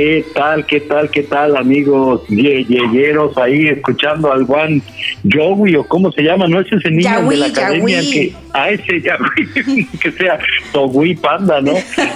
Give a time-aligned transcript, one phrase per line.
[0.00, 0.64] ¿Qué tal?
[0.64, 4.80] ¿Qué tal, qué tal, amigos yeyeyeros ahí escuchando al Juan
[5.30, 6.48] Joey o cómo se llama?
[6.48, 9.02] ¿No es ese niño de la academia que a ese
[10.02, 10.38] que sea
[10.72, 11.74] Togui Panda, ¿no?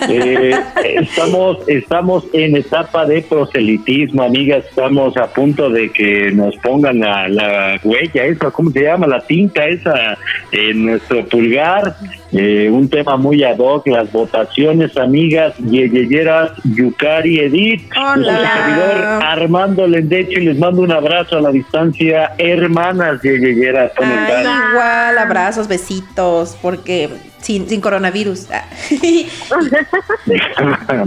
[0.09, 7.01] Eh, estamos, estamos en etapa de proselitismo, amigas, estamos a punto de que nos pongan
[7.01, 9.07] la, la huella esa, ¿cómo se llama?
[9.07, 10.17] La tinta esa
[10.53, 11.95] en nuestro pulgar.
[12.37, 19.19] Eh, un tema muy ad hoc, las votaciones, amigas, yeyeyeras, Yukari Edith, Hola.
[19.19, 24.71] Armando Lendecho y les mando un abrazo a la distancia, hermanas yeyeyeras, ¿cómo Ay, están?
[24.73, 27.09] igual, abrazos, besitos, porque
[27.41, 28.49] sin, sin coronavirus.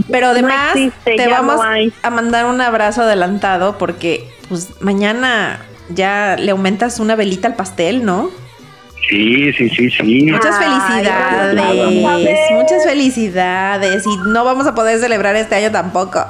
[0.10, 5.60] Pero además No existe, te vamos no a mandar un abrazo adelantado porque pues mañana
[5.90, 8.30] ya le aumentas una velita al pastel, ¿no?
[9.10, 10.24] Sí, sí, sí, sí.
[10.32, 12.38] Muchas Ay, felicidades, vamos a ver.
[12.54, 16.26] muchas felicidades y no vamos a poder celebrar este año tampoco.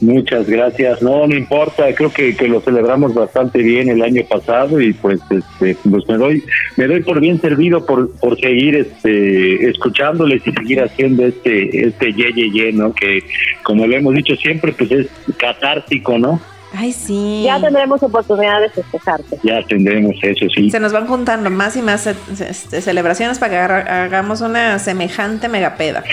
[0.00, 1.00] Muchas gracias.
[1.02, 1.94] No, no importa.
[1.94, 6.16] Creo que, que lo celebramos bastante bien el año pasado y pues, este, pues me
[6.16, 6.44] doy,
[6.76, 12.12] me doy por bien servido por, por seguir, este, escuchándoles y seguir haciendo este, este
[12.12, 12.92] ye ye ye, ¿no?
[12.92, 13.22] Que
[13.62, 15.06] como lo hemos dicho siempre, pues es
[15.38, 16.40] catártico, ¿no?
[16.76, 17.42] Ay, sí.
[17.44, 19.38] Ya tendremos oportunidad de festejarte.
[19.42, 20.70] Ya tendremos eso, sí.
[20.70, 25.48] Se nos van juntando más y más este, celebraciones para que haga- hagamos una semejante
[25.48, 26.02] megapeda.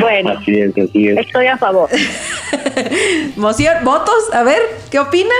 [0.00, 1.18] Bueno, Así es, así es.
[1.18, 1.88] estoy a favor.
[3.36, 4.58] Moción, votos, a ver,
[4.90, 5.30] ¿qué opinan?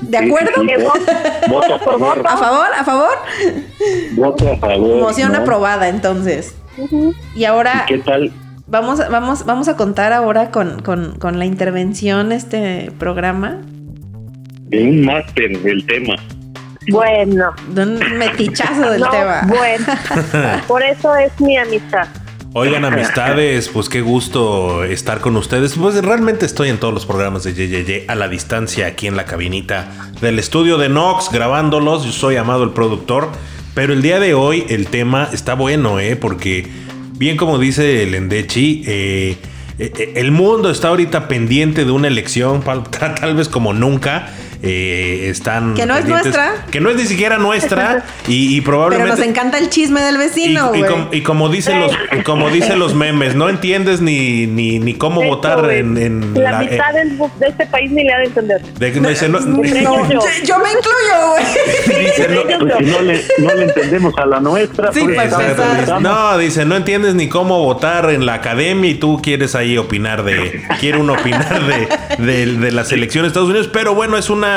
[0.00, 0.50] ¿De Sí, acuerdo?
[0.62, 1.48] sí, sí.
[1.48, 2.22] Voto a favor.
[2.26, 2.66] ¿A favor?
[2.76, 3.18] ¿A favor?
[4.12, 5.00] Voto a favor.
[5.00, 5.38] Moción ¿no?
[5.38, 6.54] aprobada, entonces.
[7.36, 8.32] Y ahora ¿Y ¿Qué tal?
[8.66, 13.60] Vamos, vamos, vamos a contar ahora con, con, con la intervención este programa
[14.68, 16.16] De un máster del tema.
[16.88, 19.42] Bueno, de un metichazo del no, tema.
[19.48, 19.86] bueno.
[20.68, 22.06] Por eso es mi amistad.
[22.52, 25.74] Oigan, amistades, pues qué gusto estar con ustedes.
[25.74, 29.26] Pues realmente estoy en todos los programas de YYY a la distancia aquí en la
[29.26, 29.88] cabinita
[30.22, 32.04] del estudio de Nox grabándolos.
[32.04, 33.28] Yo soy Amado el productor,
[33.74, 36.16] pero el día de hoy el tema está bueno, ¿eh?
[36.16, 36.70] Porque
[37.16, 39.36] bien como dice el Endechi, eh,
[39.78, 42.62] eh, el mundo está ahorita pendiente de una elección,
[43.20, 44.32] tal vez como nunca.
[44.62, 46.64] Eh, están Que no es nuestra.
[46.70, 50.18] que no es ni siquiera nuestra y, y Pero probablemente nos encanta el chisme del
[50.18, 50.90] vecino, y güey.
[50.90, 51.92] com- y como dicen los
[52.24, 56.34] como dicen los memes, no entiendes ni, ni, ni cómo De votar hecho, en, en
[56.34, 58.60] la, la- mitad del bu- de este país ni le ha de entender.
[58.62, 60.58] de- dice, no, yo.
[60.58, 62.04] Me incluyo, güey.
[62.06, 65.30] dice, no- Pues si no le, no le entendemos a la nuestra, Sí, pues,
[66.00, 70.24] no, dice, no entiendes ni cómo votar en la academia y tú quieres ahí opinar
[70.24, 74.30] de, quiere uno opinar de, de, de las elecciones de Estados Unidos, pero bueno, es
[74.30, 74.55] una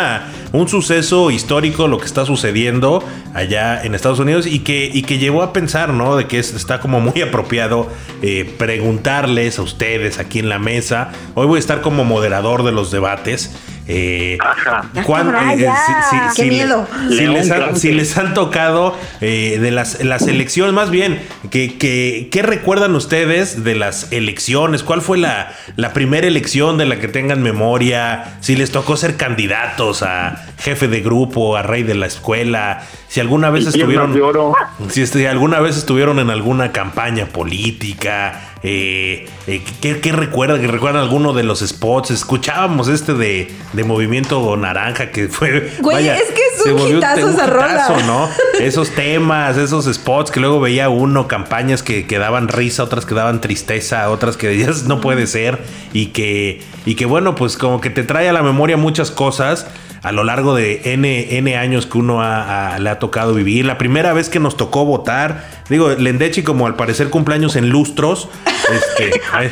[0.51, 5.17] un suceso histórico lo que está sucediendo allá en Estados Unidos y que, y que
[5.17, 6.15] llevó a pensar, ¿no?
[6.15, 7.87] De que es- está como muy apropiado
[8.21, 11.11] eh, preguntarles a ustedes aquí en la mesa.
[11.35, 13.51] Hoy voy a estar como moderador de los debates.
[13.91, 14.85] Eh, Ajá.
[15.03, 16.87] ¿cuán- Ah, eh, si- si- Qué si le- miedo.
[17.09, 17.79] si León les, han, Krause.
[17.81, 21.19] si les han tocado eh, de las, las elecciones, más bien,
[21.49, 24.83] que, que- ¿qué recuerdan ustedes de las elecciones?
[24.83, 28.37] ¿Cuál fue la, la primera elección de la que tengan memoria?
[28.41, 33.19] Si les tocó ser candidatos a jefe de grupo, a rey de la escuela, si
[33.21, 34.13] alguna vez estuvieron...
[34.13, 34.53] de oro.
[34.89, 40.59] Si alguna vez estuvieron en alguna campaña política, eh, eh, ¿qué, qué recuerdan?
[40.61, 42.11] ¿Que recuerdan alguno de los spots?
[42.11, 45.71] Escuchábamos este de, de Movimiento Naranja que fue...
[45.81, 47.73] Güey, es que es un hitazo un esa rola.
[47.73, 48.29] hitazo, ¿no?
[48.59, 53.15] Esos temas, esos spots que luego veía uno, campañas que, que daban risa, otras que
[53.15, 55.59] daban tristeza, otras que decías no puede ser
[55.93, 59.65] y que, y que bueno, pues como que te trae a la memoria muchas cosas
[60.01, 63.65] a lo largo de N, N años que uno ha- le ha tocado vivir.
[63.65, 68.27] La primera vez que nos tocó votar, digo, Lendechi como al parecer cumpleaños en lustros,
[68.73, 69.51] este, a, él,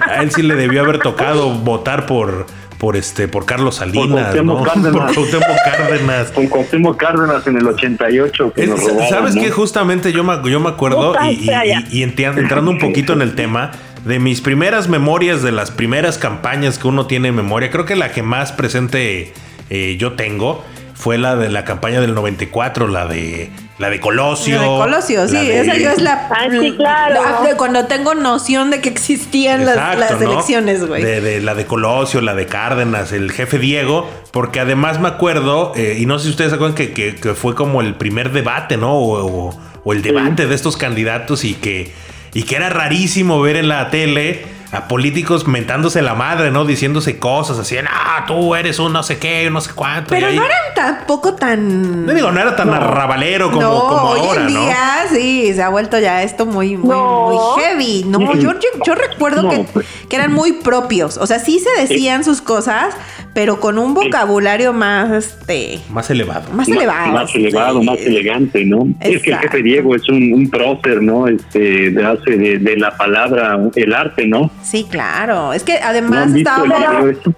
[0.00, 2.46] a él sí le debió haber tocado votar por...
[2.78, 4.64] Por este, por Carlos Salinas, Cuauhtémoc ¿no?
[4.74, 4.92] Cárdenas.
[4.92, 6.30] Por Cuauhtémoc Cárdenas.
[6.32, 9.40] Con Cuauhtémoc Cárdenas en el 88 que Es- nos robaron, ¿Sabes ¿no?
[9.42, 9.50] qué?
[9.52, 11.64] Justamente yo me, yo me acuerdo y, y- sea.
[11.64, 13.70] y- y enti- entrando un poquito en el tema
[14.04, 17.94] de mis primeras memorias de las primeras campañas que uno tiene en memoria, creo que
[17.94, 19.32] la que más presente
[19.70, 20.64] eh, yo tengo
[20.94, 24.56] fue la de la campaña del 94, la de la de Colosio.
[24.56, 26.28] La de Colosio, sí, de- esa yo es la.
[26.30, 27.14] Ah, sí, claro.
[27.22, 30.32] la- de cuando tengo noción de que existían las, Exacto, las ¿no?
[30.32, 31.02] elecciones, güey.
[31.02, 35.72] De, de la de Colosio, la de Cárdenas, el jefe Diego, porque además me acuerdo,
[35.76, 38.32] eh, y no sé si ustedes se acuerdan que, que- que fue como el primer
[38.32, 38.94] debate, ¿no?
[38.94, 41.92] O, o- o el debate de estos candidatos y que,
[42.34, 44.42] y que era rarísimo ver en la tele
[44.72, 46.64] a políticos mentándose la madre, ¿no?
[46.64, 50.08] Diciéndose cosas así, ah, tú eres un no sé qué, no sé cuánto.
[50.10, 52.06] Pero y ahí- no eran tampoco tan.
[52.06, 54.60] No digo, no era tan arrabalero como, no, como hoy ahora, en ¿no?
[54.60, 57.28] día sí, se ha vuelto ya esto muy, muy, No.
[57.28, 58.04] muy heavy.
[58.08, 59.66] No, yo, yo, yo recuerdo No, que,
[60.08, 61.18] que eran muy propios.
[61.18, 62.94] O sea, sí se decían sus cosas,
[63.34, 66.42] pero con un vocabulario más, este, Más elevado.
[66.52, 67.12] más Más- elevado.
[67.12, 67.86] Más elevado, Sí.
[67.86, 68.86] más elegante, ¿no?
[69.00, 69.48] Es que el Exacto.
[69.48, 71.26] jefe Diego es un, un prócer, ¿no?
[71.28, 74.50] Este, de- hace de, de la palabra el arte, ¿no?
[74.62, 75.52] Sí, claro.
[75.52, 77.30] Es que ¿No además video este?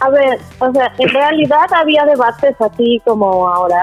[0.00, 3.82] A ver, o sea, en realidad había debates así como ahora.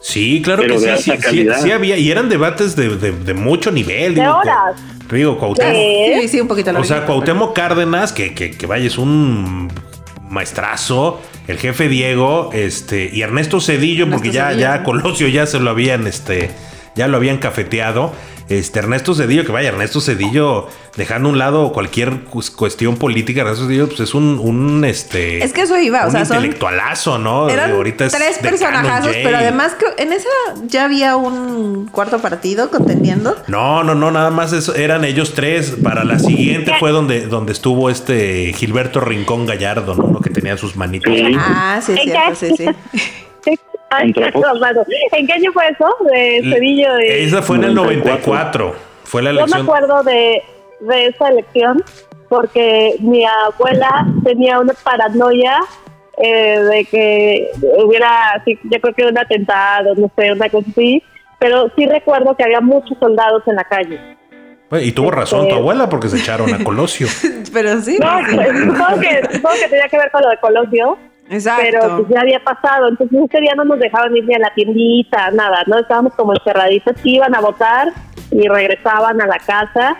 [0.00, 1.60] Sí, claro Pero que de sí, sí, alta sí, calidad.
[1.60, 4.14] sí había, y eran debates de, de- de mucho nivel.
[4.14, 4.76] De digo, horas.
[5.08, 6.20] Cu- Digo, Cuauhtémoc, Sí.
[6.22, 9.68] Sí, sí, un poquito o sea, Cuauhtémoc Cárdenas, que, que, que vaya, es un
[10.30, 14.60] maestrazo, el jefe Diego, este, y Ernesto Cedillo, Ernesto porque ya, Cedillo.
[14.60, 16.50] ya Colosio ya se lo habían, este,
[17.00, 18.12] ya lo habían cafeteado.
[18.50, 20.66] Este Ernesto Cedillo, que vaya, Ernesto Cedillo,
[20.96, 25.42] dejando a un lado cualquier cu- cuestión política, Ernesto Cedillo, pues es un, un este.
[25.44, 27.48] Es que eso iba, o un sea, son- intelectualazo, ¿no?
[27.48, 30.28] Eran Ahorita es tres personajazos, pero además en esa
[30.66, 33.36] ya había un cuarto partido contendiendo.
[33.46, 35.76] No, no, no, nada más eso, eran ellos tres.
[35.80, 40.08] Para la siguiente fue donde, donde estuvo este Gilberto Rincón Gallardo, ¿no?
[40.14, 41.14] Lo que tenía sus manitos.
[41.14, 41.22] Sí.
[41.38, 42.66] Ah, sí, es ¿En cierto, sí, sí.
[43.90, 44.12] Ay.
[45.12, 45.96] ¿En qué año fue eso?
[46.12, 47.06] De Cedillo y...
[47.06, 48.64] Esa fue en el 94.
[48.66, 48.74] 94.
[49.04, 49.62] Fue la Yo me elección.
[49.62, 50.42] acuerdo de,
[50.80, 51.84] de esa elección
[52.28, 55.58] porque mi abuela tenía una paranoia
[56.22, 57.50] eh, de que
[57.84, 61.02] hubiera, así, yo creo que un atentado, no sé, una cosa así,
[61.40, 63.98] pero sí recuerdo que había muchos soldados en la calle.
[64.68, 67.08] Bueno, Y tuvo razón tu abuela porque se echaron a Colosio.
[67.52, 67.98] Pero sí.
[67.98, 70.98] No, pues, supongo, que, supongo que tenía que ver con lo de Colosio,
[71.30, 71.62] Exacto.
[71.62, 74.52] pero pues ya había pasado, entonces ese día no nos dejaban ir ni a la
[74.52, 77.88] tiendita, nada, no estábamos como encerraditos, iban a votar
[78.32, 79.96] y regresaban a la casa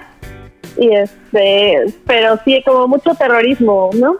[0.77, 4.17] y este, pero sí como mucho terrorismo, ¿no?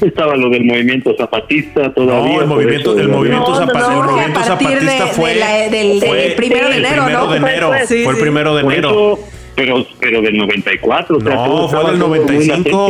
[0.00, 2.34] Estaba lo del movimiento zapatista todavía.
[2.36, 4.68] No, el movimiento, eso- el movimiento, No, no, Zapa- no, el porque a movimiento partir
[4.68, 7.30] de- zapatista de fue, la- del- fue del primero de el enero, primero ¿no?
[7.32, 7.68] de enero.
[7.68, 8.90] Fue- sí, fue el primero de enero.
[8.90, 9.18] eso,
[9.54, 11.16] pero, pero del 94.
[11.16, 12.88] o sea, No, fue del todo muy 95.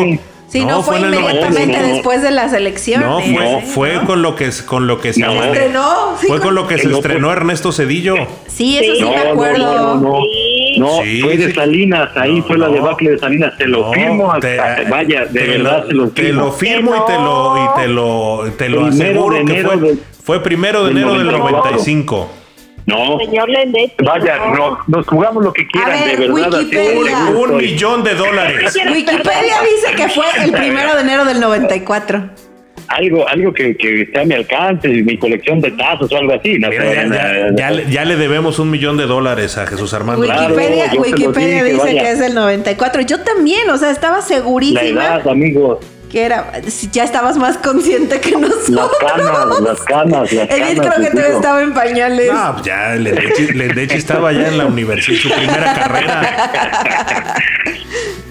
[0.52, 1.80] Sí, no, fue en el inmediatamente 95.
[1.88, 1.94] no.
[1.94, 3.08] después de las elecciones.
[3.08, 4.04] No, fue, No, fue ¿no?
[4.04, 5.42] con lo que con lo que se No.
[5.42, 8.16] Estrenó, sí, fue con- lo que se No, estrenó pues- Ernesto Cedillo.
[8.48, 9.04] Sí, eso sí, Sí.
[9.04, 9.74] me No, no, acuerdo.
[9.74, 10.16] no, no, no.
[10.22, 10.78] Sí.
[10.78, 11.54] No, Sí, fue de.
[11.54, 12.74] Salinas, ahí No, fue la no.
[12.74, 15.94] debacle de Salinas, te lo No, firmo, te- hasta- vaya, de te verdad lo, se
[15.94, 16.40] lo te firmo.
[16.44, 20.02] lo firmo y te lo y te lo te lo aseguro de que fue del-
[20.22, 21.70] fue primero de enero del 94.
[21.70, 22.30] 95.
[22.86, 24.04] No, Señor Lendetti.
[24.04, 24.54] vaya, ¿no?
[24.56, 26.52] no, nos jugamos lo que quieran, ver, de verdad.
[26.58, 27.18] Wikipedia.
[27.38, 28.74] Un millón de dólares.
[28.90, 32.30] Wikipedia dice que fue el primero de enero del 94.
[32.88, 36.58] Algo, algo que, que esté a mi alcance, mi colección de tazos o algo así.
[36.58, 39.66] No Mira, sé, ya, ya- ya le- ya le debemos un millón de dólares a
[39.66, 40.26] Jesús Armando.
[40.26, 42.02] Wikipedia, Wikipedia dije, dice vaya.
[42.02, 43.02] que es el 94.
[43.02, 45.78] Yo también, o sea, estaba La segurísima edad, amigos,
[46.12, 46.52] que era.
[46.68, 48.68] si Ya estabas más consciente que nosotros.
[48.70, 50.96] las canas, las canas, las Edith canas.
[50.96, 52.32] creo que todavía estaba en pañales.
[52.32, 57.34] No, pues ya Lendechi, Lendechi estaba ya en la universidad, su primera carrera.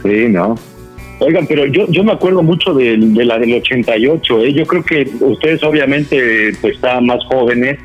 [0.04, 0.56] Sí, no.
[1.20, 4.54] Oigan, pero yo, yo me acuerdo mucho de, de la del 88, ¿eh?
[4.54, 7.78] yo creo que ustedes obviamente pues estaban más jóvenes,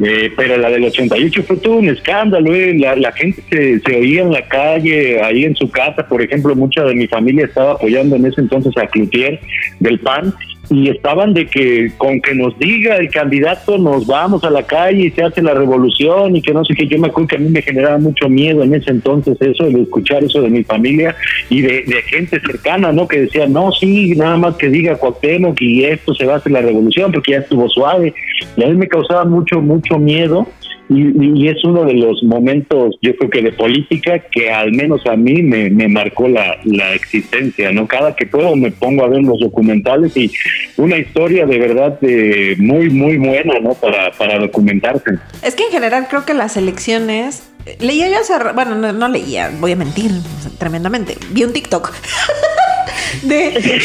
[0.00, 2.74] eh, pero la del 88 fue todo un escándalo, ¿eh?
[2.78, 6.54] la, la gente se, se oía en la calle, ahí en su casa, por ejemplo,
[6.54, 9.40] mucha de mi familia estaba apoyando en ese entonces a Cloutier
[9.80, 10.34] del PAN
[10.72, 15.06] y estaban de que con que nos diga el candidato nos vamos a la calle
[15.06, 17.40] y se hace la revolución y que no sé qué, yo me acuerdo que a
[17.40, 21.14] mí me generaba mucho miedo en ese entonces eso, de escuchar eso de mi familia
[21.50, 23.06] y de, gente cercana, ¿no?
[23.06, 26.52] Que decía, no, sí, nada más que diga Cuauhtémoc y esto se va a hacer
[26.52, 28.14] la revolución porque ya estuvo suave.
[28.56, 30.46] Y a mí me causaba mucho, mucho miedo
[30.94, 35.04] y, y- es uno de los momentos, yo creo que de política que al menos
[35.06, 37.86] a mí me, marcó la, la existencia, ¿no?
[37.86, 40.30] Cada que puedo me pongo a ver los documentales y
[40.76, 43.74] una historia de verdad de muy, muy buena, ¿no?
[43.74, 45.10] Para, para documentarse.
[45.42, 47.48] Es que en general creo que las elecciones.
[47.78, 48.32] Leía yo hace.
[48.54, 50.10] Bueno, no, no leía, voy a mentir
[50.58, 51.16] tremendamente.
[51.30, 51.92] Vi un TikTok.
[53.22, 53.80] de,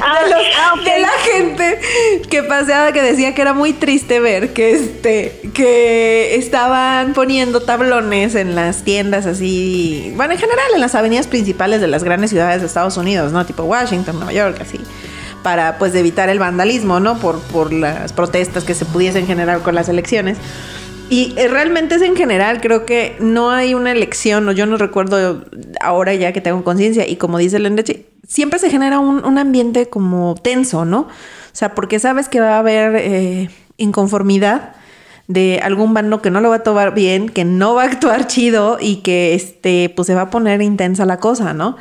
[0.00, 1.78] Ah, de, los- ah, de la gente
[2.30, 8.34] que paseaba que decía que era muy triste ver que este que estaban poniendo tablones
[8.34, 12.60] en las tiendas así bueno en general en las avenidas principales de las grandes ciudades
[12.62, 14.80] de Estados Unidos no tipo Washington Nueva York así
[15.42, 19.74] para pues evitar el vandalismo no por por las protestas que se pudiesen generar con
[19.74, 20.38] las elecciones
[21.12, 24.78] y eh, realmente es en general, creo que no hay una elección, o yo no
[24.78, 25.44] recuerdo
[25.82, 30.34] ahora ya que tengo conciencia, y como dice Lendeche, siempre se genera un, ambiente como
[30.36, 31.00] tenso, ¿no?
[31.00, 31.08] O
[31.52, 34.74] sea, porque sabes que va a haber eh, inconformidad
[35.28, 38.26] de algún bando que no lo va a tomar bien, que no va a actuar
[38.26, 41.76] chido y que este, pues se va a poner intensa la cosa, ¿no?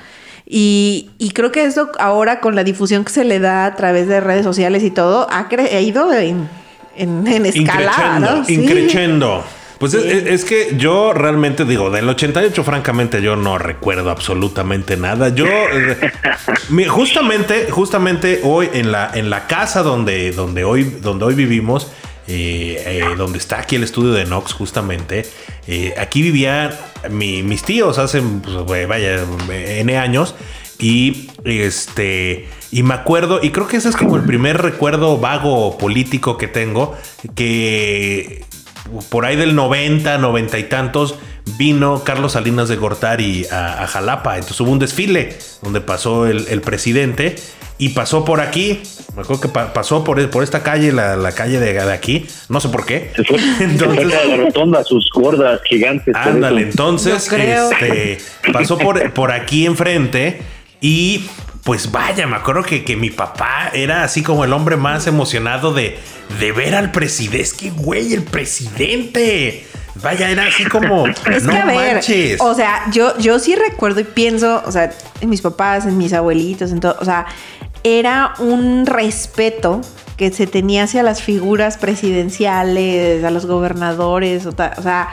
[0.46, 4.10] Y, y creo que eso ahora con la difusión que se le da a través
[4.10, 5.48] de redes sociales y todo, ha,
[5.80, 6.50] ido en,
[6.96, 8.44] en, escalada, ¿no?
[8.48, 9.44] Increchendo.
[9.82, 15.30] Pues es, que yo realmente digo, del 88 francamente yo no recuerdo absolutamente nada.
[15.30, 21.34] Yo eh, justamente, justamente hoy en la, en la casa donde, donde, hoy, donde hoy
[21.34, 21.92] vivimos,
[22.28, 25.26] eh, eh, donde está aquí el estudio de Nox justamente,
[25.98, 26.74] aquí vivían
[27.10, 28.22] mis tíos hace,
[28.68, 30.36] pues, vaya, N años.
[30.82, 35.78] Y este, y me acuerdo, y creo que ese es como el primer recuerdo vago
[35.78, 36.98] político que tengo,
[37.36, 38.44] que
[39.10, 41.16] por ahí del 90, 90 y tantos,
[41.58, 44.36] vino Carlos Salinas de Gortari a, Jalapa.
[44.36, 47.36] Entonces hubo un desfile donde pasó el, presidente
[47.78, 48.82] y pasó por aquí.
[49.16, 52.26] Me acuerdo que pasó por, por esta calle, la, calle de, aquí.
[52.50, 53.12] No sé por qué.
[53.60, 56.16] entonces, la rotonda, sus gordas gigantes.
[56.16, 58.18] Ándale, entonces este,
[58.52, 60.42] pasó por, por aquí enfrente
[60.82, 61.30] y
[61.64, 65.74] pues vaya, me acuerdo que, que, mi papá era así como el hombre más emocionado
[65.74, 66.00] de,
[66.40, 67.42] de ver al presidente.
[67.42, 69.68] Es que, güey, el presidente.
[70.02, 71.06] Vaya, era así como.
[71.32, 72.02] Es que a ver,
[72.40, 76.14] o sea, yo, yo sí recuerdo y pienso, o sea, en mis papás, en mis
[76.14, 77.28] abuelitos, en todo, o sea,
[77.84, 79.82] era un respeto
[80.18, 85.10] que se tenía hacia las figuras presidenciales, a los gobernadores, o, o sea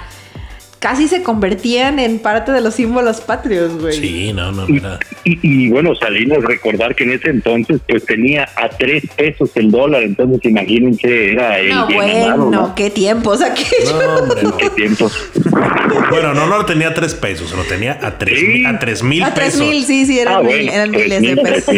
[0.78, 3.94] casi se convertían en parte de los símbolos patrios, güey.
[3.94, 4.98] Sí, no, no, mira.
[5.24, 10.02] Y, bueno, Salinas, recordar que en ese entonces pues tenía a tres pesos el dólar,
[10.02, 13.92] entonces imagínense, era el No, bueno, qué tiempos aquellos.
[13.92, 15.30] No, hombre, qué tiempos.
[16.10, 19.32] bueno, no, no tenía a tres pesos, lo tenía a tres, a tres mil pesos.
[19.32, 21.74] A tres mil, sí, sí, eran, ah, eran miles de pesos.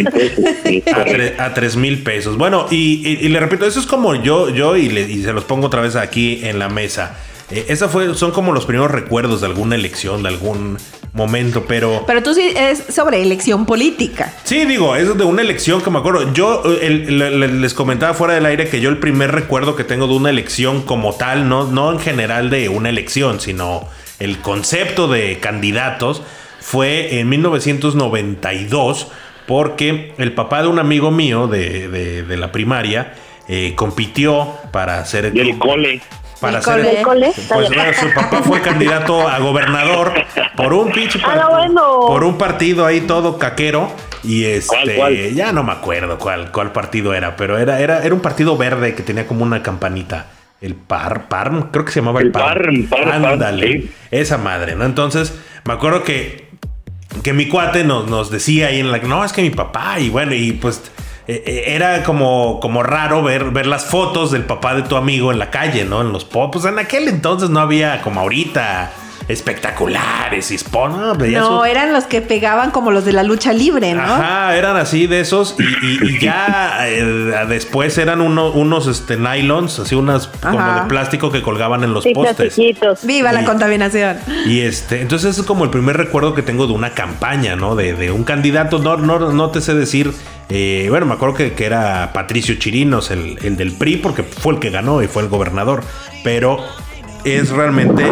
[1.39, 2.37] a, tres mil pesos.
[2.37, 5.67] Bueno, y, le repito, eso es como yo, yo y, le, y se los pongo
[5.67, 7.17] otra vez aquí en la mesa.
[7.51, 10.79] Eh, esa fue, son como los primeros recuerdos de alguna elección, de algún
[11.13, 12.05] momento, pero...
[12.07, 14.33] Pero tú sí es sobre elección política.
[14.45, 16.33] Sí, digo, es de una elección que me acuerdo.
[16.33, 20.15] Yo eh, les comentaba fuera del aire que yo el primer recuerdo que tengo de
[20.15, 23.89] una elección como tal, no, no en general de una elección, sino
[24.21, 26.23] el concepto de candidatos,
[26.61, 29.09] fue en 1992,
[29.47, 33.15] porque el papá de un amigo mío de, la primaria
[33.49, 35.33] eh, compitió para hacer...
[35.35, 36.01] el cole
[36.41, 40.13] para ser pues su papá fue candidato a gobernador
[40.57, 41.69] por un pinche ah,
[42.07, 43.93] por un partido ahí todo caquero
[44.25, 48.21] y este ya no me acuerdo cuál cuál partido era pero era era era un
[48.21, 50.27] partido verde que tenía como una campanita.
[50.61, 52.69] El par parm creo que se llamaba el, par,
[53.11, 56.51] ándale esa madre no entonces me acuerdo que
[57.23, 60.11] que mi cuate nos, nos decía ahí en la no es que mi papá y
[60.11, 60.93] bueno y pues
[61.27, 65.33] eh, eh, era como, como raro ver, ver las fotos del papá de tu amigo
[65.33, 66.01] en la calle, ¿no?
[66.01, 66.53] En los pop.
[66.53, 68.93] Pues en aquel entonces no había como ahorita
[69.29, 71.19] espectaculares y spawn.
[71.33, 74.03] No, eran los que pegaban como los de la lucha libre, ¿no?
[74.03, 77.05] Ajá, eran así de esos y, ya eh,
[77.49, 82.57] después eran unos este, nylons, así unas como de plástico que colgaban en los postes.
[83.03, 84.19] Viva la contaminación.
[84.47, 87.77] Y este, entonces es como el primer recuerdo que tengo de una campaña, ¿no?
[87.77, 90.13] De, de un candidato, no, no, no te sé decir
[90.51, 94.59] eh, bueno, me acuerdo que, era Patricio Chirinos, el, el, del PRI, porque fue el
[94.59, 95.85] que ganó y fue el gobernador.
[96.25, 96.59] Pero
[97.25, 98.11] es realmente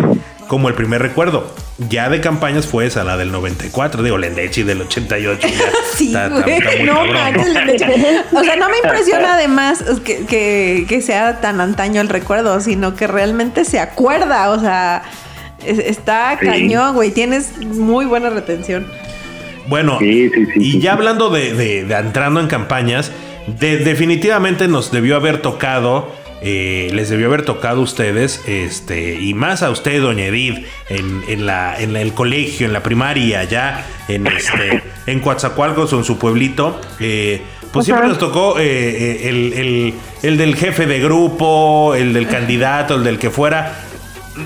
[0.48, 1.46] como el primer recuerdo.
[1.88, 5.48] Ya de campañas fue esa, la del 94, digo, Lendechi del 88.
[5.94, 12.60] sí, no, O sea, no me impresiona además que, que, sea tan antaño el recuerdo,
[12.60, 15.04] sino que realmente se acuerda, o sea,
[15.64, 18.88] está cañón, güey, tienes muy buena retención.
[19.68, 23.12] Bueno, y ya hablando de, entrando en campañas,
[23.46, 29.62] definitivamente nos debió haber tocado, eh, les debió haber tocado a ustedes, este, y más
[29.62, 34.82] a usted, doña Edith, en, la, en el colegio, en la primaria, ya en este,
[35.06, 36.80] en Coatzacoalcos o en su pueblito.
[37.00, 37.42] Eh,
[37.72, 43.04] pues siempre nos tocó eh, el, el del jefe de grupo, el del candidato, el
[43.04, 43.74] del que fuera.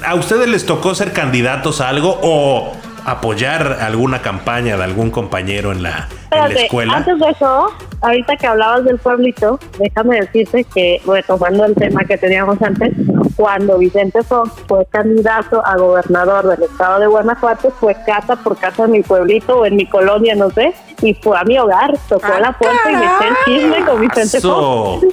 [0.05, 2.73] ¿A ustedes les tocó ser candidatos a algo o
[3.05, 6.09] apoyar alguna campaña de algún compañero en la,
[6.51, 6.97] escuela.
[6.97, 7.73] Antes de eso,
[8.03, 12.93] ahorita que hablabas del pueblito, déjame decirte que, retomando el tema que teníamos antes,
[13.37, 18.85] cuando Vicente Fox fue candidato a gobernador del estado de Guanajuato, fue casa por casa
[18.85, 22.27] en mi pueblito o en mi colonia, no sé, y fue a mi hogar, tocó
[22.27, 25.07] ah, la puerta y me eché el chisme con Vicente Fox.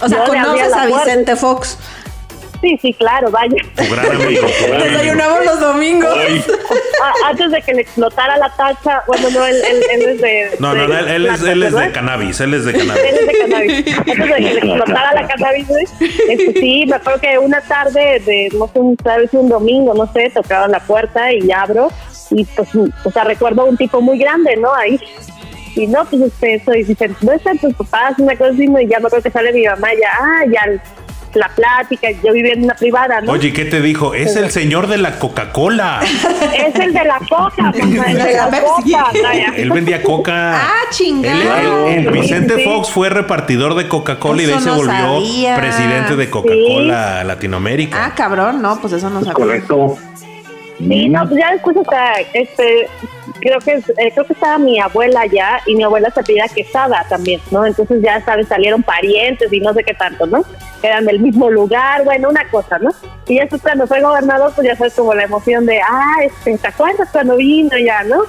[0.00, 1.78] O sea, ¿conoces a Vicente Fox?
[2.62, 3.56] Sí, sí, claro, vaya.
[3.76, 4.46] Tu gran amigo.
[4.46, 4.90] tu gran amigo.
[4.98, 6.16] Desayunamos los domingos.
[7.02, 10.50] Ah, Antes de que le explotara la tacha, bueno, no, él, él, él es de...
[10.60, 13.04] No, no, no, él, él es, él es de cannabis, él es de Él cannabis.
[13.12, 13.98] es de cannabis.
[13.98, 15.66] Antes de que le explotara la cannabis,
[16.00, 19.92] este, sí, me acuerdo que una tarde de, no sé, un- tal vez un domingo,
[19.94, 21.90] no sé, tocaron la puerta y abro
[22.30, 22.68] y pues,
[23.04, 24.72] o sea, recuerdo un tipo muy grande, ¿no?
[24.74, 24.98] Ahí.
[25.74, 28.14] Y no, pues este, soy, dicen, ¿dónde están tus papás?
[28.18, 30.82] Una cosa así, y ya me acuerdo que sale mi mamá, ya, ah, ya
[31.34, 33.32] la plática, yo vivía en una privada, ¿no?
[33.32, 34.14] Oye, ¿qué te dijo?
[34.14, 36.00] Es el señor de la Coca-Cola.
[36.02, 39.10] Es el de la coca, mamá, el de la coca.
[39.56, 40.56] Él vendía coca.
[40.56, 40.72] Ah,
[41.88, 42.64] el Vicente Sí.
[42.64, 45.56] Fox fue repartidor de Coca-Cola y de ahí Eso se volvió sabía.
[45.56, 48.04] presidente de Coca-Cola Latinoamérica.
[48.04, 49.32] Ah, cabrón, no, pues eso no sabía.
[49.34, 49.96] Correcto.
[50.88, 52.88] Sí, no, pues ya después, o sea, este,
[53.40, 57.04] creo que eh, creo que estaba mi abuela ya y mi abuela se pedía quesada
[57.08, 57.64] también, ¿no?
[57.64, 60.44] Entonces ya sabes, salieron parientes y no sé qué tanto, ¿no?
[60.82, 62.90] Eran del mismo lugar, bueno, una cosa, ¿no?
[63.28, 66.58] Y ya después cuando fue gobernador, pues ya sabes como la emoción de, ah, este,
[66.58, 68.22] ¿te acuerdas cuando vino ya, no?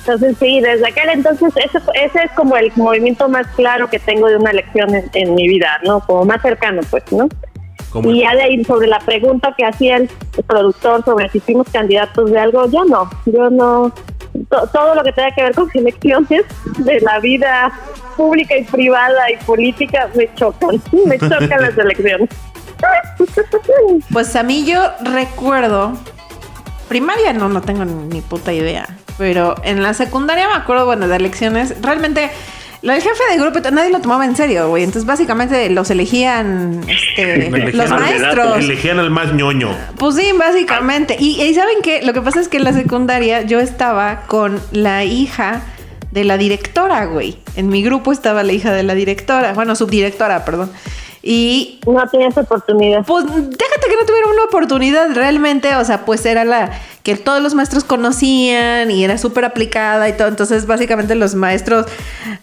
[0.00, 4.28] Entonces sí, desde aquel entonces ese, ese es como el movimiento más claro que tengo
[4.28, 6.00] de una elección en, en mi vida, ¿no?
[6.00, 7.28] Como más cercano, pues, ¿no?
[7.94, 10.10] Como- Y ya de ahí sobre la pregunta que hacía el
[10.46, 13.90] productor sobre si fuimos candidatos de algo, yo no, yo no.
[14.50, 16.42] To- todo lo que tenga que ver con elecciones
[16.78, 17.72] de la vida
[18.16, 22.28] pública y privada y política me chocan, me chocan las elecciones.
[24.12, 25.92] Pues a mí yo recuerdo.
[26.88, 28.86] Primaria no, no tengo ni puta idea.
[29.16, 31.80] Pero en la secundaria me acuerdo, bueno, de elecciones.
[31.80, 32.30] Realmente,
[32.84, 34.84] lo del jefe de grupo nadie lo tomaba en serio, güey.
[34.84, 38.58] Entonces, básicamente los elegían este, Elegían los maestros.
[38.58, 39.74] Elegían al más ñoño.
[39.96, 41.16] Pues sí, básicamente.
[41.18, 42.02] Y, y ¿saben qué?
[42.02, 45.62] Lo que pasa es que en la secundaria yo estaba con la hija
[46.10, 47.38] de la directora, güey.
[47.56, 50.70] En mi grupo estaba la hija de la directora, bueno, subdirectora, perdón.
[51.22, 53.02] Y No tienes oportunidad.
[53.06, 56.70] pues déjate que no tuviera una oportunidad realmente, o sea, pues era la
[57.04, 61.86] que todos los maestros conocían y era súper aplicada y todo, entonces básicamente los maestros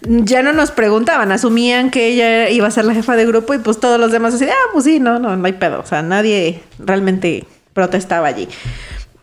[0.02, 3.58] ya no nos preguntaban, asumían que ella iba a ser la jefa de grupo y
[3.58, 6.04] pues todos los demás así, ah, pues sí, no, no, no hay pedo, o sea,
[6.04, 8.48] nadie realmente protestaba allí.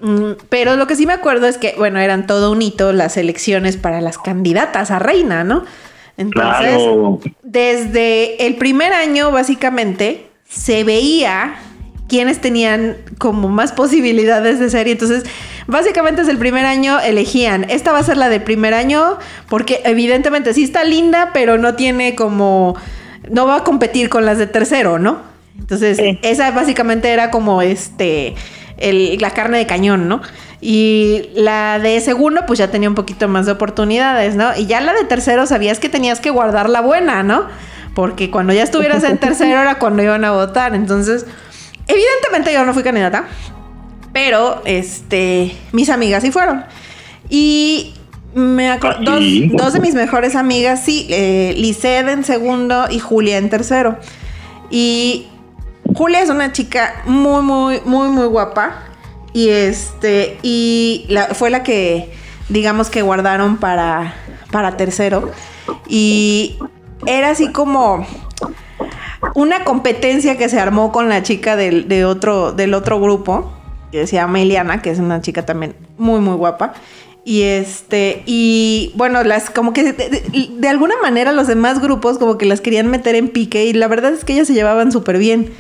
[0.01, 3.17] Mm, Pero lo que sí me acuerdo es que, bueno, eran todo un hito las
[3.17, 5.65] elecciones para las candidatas a reina, ¿no?
[6.17, 7.21] Entonces, Claro.
[7.45, 11.55] desde el primer año, básicamente, se veía
[12.09, 14.88] quiénes tenían como más posibilidades de ser.
[14.88, 15.25] Y entonces,
[15.66, 19.18] básicamente, desde el primer año elegían, esta va a ser la del primer año,
[19.49, 22.77] porque evidentemente sí está linda, pero no tiene como,
[23.31, 25.18] no va a competir con las de tercero, ¿no?
[25.59, 26.18] Entonces, Sí.
[26.23, 28.35] esa básicamente era como este,
[28.79, 30.23] el- la carne de cañón, ¿no?
[30.61, 34.57] Y la de segundo, pues ya tenía un poquito más de oportunidades, ¿no?
[34.57, 37.47] Y ya la de tercero sabías que tenías que guardar la buena, ¿no?
[37.94, 40.75] Porque cuando ya estuvieras en tercero era cuando iban a votar.
[40.75, 41.27] Entonces,
[41.88, 43.24] evidentemente yo no fui candidata,
[44.12, 46.64] pero este, mis amigas sí fueron.
[47.29, 47.94] Y
[48.35, 49.18] me acuerdo, ¿Ah,
[49.53, 53.98] dos, de mis mejores amigas, sí, eh, Lisette en segundo y Julia en tercero.
[54.70, 55.27] Y
[55.94, 58.85] Julia es una chica muy, muy, muy, muy guapa.
[59.33, 62.12] Y este, y la- fue la que,
[62.48, 64.14] digamos que guardaron para,
[64.51, 65.31] para tercero.
[65.88, 66.57] Y
[67.07, 68.07] era así como
[69.35, 73.53] una competencia que se armó con la chica del, de otro, del otro grupo,
[73.93, 76.75] que se llama Eliana, que es una chica también muy, muy guapa.
[77.25, 82.38] Y este, y bueno, las como que de, de- alguna manera los demás grupos como
[82.38, 85.19] que las querían meter en pique y la verdad es que ellas se llevaban súper
[85.19, 85.53] bien.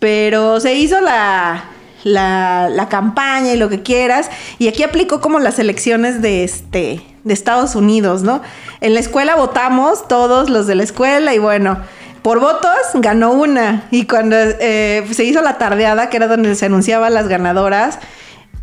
[0.00, 1.66] Pero se hizo la,
[2.02, 4.28] la, la campaña y lo que quieras.
[4.58, 8.42] Y aquí aplicó como las elecciones de este de Estados Unidos, ¿no?
[8.82, 11.78] En la escuela votamos todos los de la escuela y bueno,
[12.24, 13.84] por votos ganó una.
[13.90, 17.98] Y cuando eh, se hizo la tardeada, que era donde se anunciaban las ganadoras,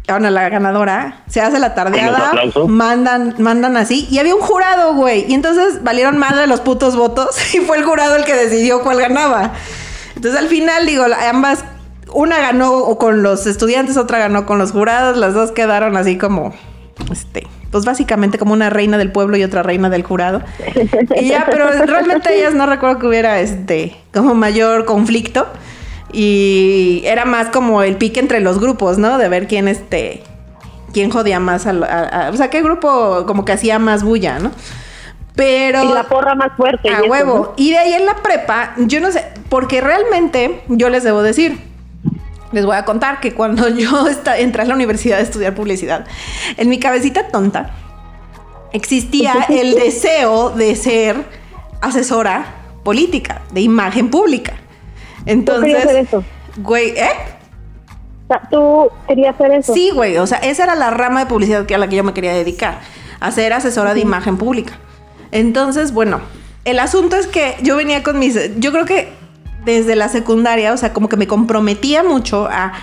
[0.08, 2.32] bueno, la ganadora, se hace la ¿Con tardeada,
[2.68, 5.26] mandan, mandan así, y había un jurado, güey.
[5.30, 9.00] Y entonces valieron madre los putos votos, y fue el jurado el que decidió cuál
[9.00, 9.52] ganaba.
[10.16, 11.64] Entonces al final, digo, ambas,
[12.12, 16.52] una ganó con los estudiantes, otra ganó con los jurados, las dos quedaron así como,
[17.12, 20.42] este, pues básicamente como una reina del pueblo y otra reina del jurado.
[21.16, 25.48] Y ya, pero realmente ellas no recuerdo que hubiera, este, como mayor conflicto.
[26.14, 29.18] Y era más como el pique entre los grupos, ¿no?
[29.18, 30.24] De ver quién, este,
[30.94, 34.40] quién jodía más a, a- a- o sea, qué grupo como que hacía más bulla,
[34.40, 34.52] ¿no?
[35.36, 35.84] Pero...
[35.86, 36.90] Y la porra más fuerte.
[36.90, 37.36] y A eso, huevo.
[37.36, 37.54] ¿no?
[37.56, 41.58] Y de ahí en la prepa, yo no sé, porque realmente yo les debo decir,
[42.52, 44.06] les voy a contar que cuando yo
[44.38, 46.06] entré a la universidad a estudiar publicidad,
[46.58, 47.72] en mi cabecita tonta
[48.74, 51.26] existía el deseo de ser
[51.82, 52.46] asesora
[52.84, 54.54] política, de imagen pública.
[55.26, 56.08] Entonces,
[56.58, 57.12] güey, ¿eh?
[58.50, 59.74] tú querías hacer eso.
[59.74, 62.14] Sí, güey, o sea, esa era la rama de publicidad a la que yo me
[62.14, 62.80] quería dedicar,
[63.20, 64.74] a ser asesora de imagen pública.
[65.32, 66.22] Entonces, bueno,
[66.66, 69.14] el asunto es que yo venía con mis, yo creo que
[69.64, 72.74] desde la secundaria, o sea, como que me comprometía mucho a,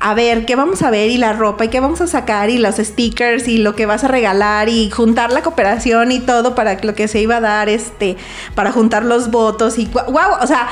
[0.00, 2.58] a ver qué vamos a ver y la ropa y qué vamos a sacar y
[2.58, 6.78] los stickers y lo que vas a regalar y juntar la cooperación y todo para
[6.82, 8.16] lo que se iba a dar, este,
[8.54, 10.68] para juntar los votos y wow, o sea,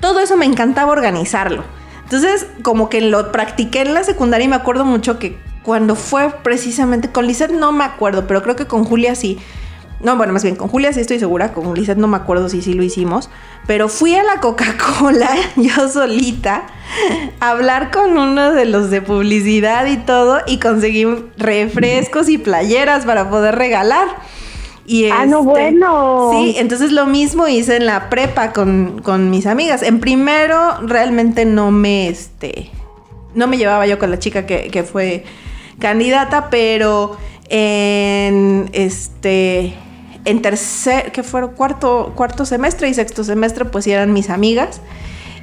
[0.00, 1.64] todo eso me encantaba organizarlo.
[2.04, 6.30] Entonces, como que lo practiqué en la secundaria y me acuerdo mucho que cuando fue
[6.44, 9.40] precisamente con Lizeth no me acuerdo, pero creo que con Julia sí.
[10.00, 12.60] No, bueno, más bien con Julia sí estoy segura, con Lizeth no me acuerdo si
[12.60, 13.30] sí lo hicimos,
[13.66, 16.66] pero fui a la Coca-Cola yo solita
[17.40, 21.06] a hablar con uno de los de publicidad y todo y conseguí
[21.38, 24.06] refrescos y playeras para poder regalar.
[24.84, 26.30] Y ah, no, este, bueno.
[26.32, 29.82] Sí, entonces lo mismo hice en la prepa con, con, mis amigas.
[29.82, 32.70] En primero realmente no me, este,
[33.34, 35.24] no me llevaba yo con la chica que, que fue
[35.80, 37.16] candidata, pero
[37.48, 39.74] en este,
[40.26, 44.80] en tercer, que fue cuarto, cuarto semestre y sexto semestre, pues eran mis amigas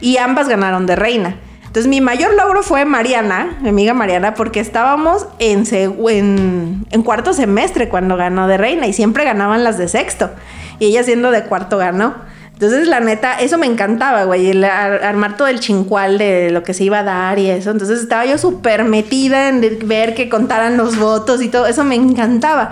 [0.02, 1.38] y ambas ganaron de reina.
[1.66, 8.16] Entonces mi mayor logro fue Mariana, mi amiga Mariana, porque estábamos en, cuarto semestre cuando
[8.16, 10.30] ganó de reina y siempre ganaban las de sexto.
[10.78, 12.14] Y ella siendo de cuarto ganó.
[12.54, 16.84] Entonces, la neta, eso me encantaba, güey, armar todo el chincual de lo que se
[16.84, 17.72] iba a dar y eso.
[17.72, 21.66] Entonces estaba yo súper metida en ver que contaran los votos y todo.
[21.66, 22.70] Eso me encantaba.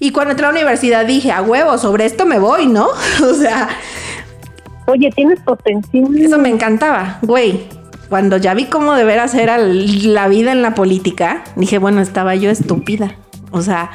[0.00, 2.88] Y cuando entré a la universidad dije, a huevo, sobre esto me voy, ¿no?
[3.22, 3.68] o sea...
[4.86, 6.16] Oye, tienes potencial.
[6.18, 7.68] Eso me encantaba, güey
[8.10, 12.34] cuando ya vi cómo de veras era la vida en la política, dije, bueno, estaba
[12.34, 13.14] yo estúpida.
[13.52, 13.92] O sea,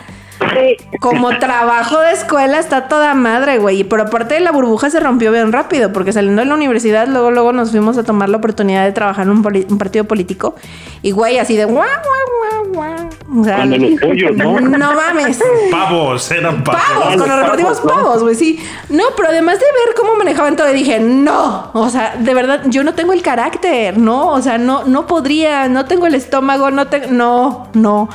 [0.99, 3.83] como trabajo de escuela está toda madre, güey.
[3.83, 7.31] Pero aparte de la burbuja se rompió bien rápido, porque saliendo de la universidad, luego,
[7.31, 10.55] luego nos fuimos a tomar la oportunidad de trabajar en un, partido político.
[11.01, 13.41] Y güey, así de guau, guau, guau, guau.
[13.41, 14.59] O sea, los pollos, ¿no?
[14.59, 15.39] No mames.
[15.71, 16.81] Pavos, eran pavos.
[16.81, 18.59] Pavos, cuando repartimos pavos, güey, sí.
[18.89, 21.71] No, pero además de ver cómo manejaban todo, dije, no.
[21.73, 24.29] O sea, de verdad, yo no tengo el carácter, ¿no?
[24.29, 27.07] O sea, no, no podría, no tengo el estómago, no tengo.
[27.11, 28.09] No, no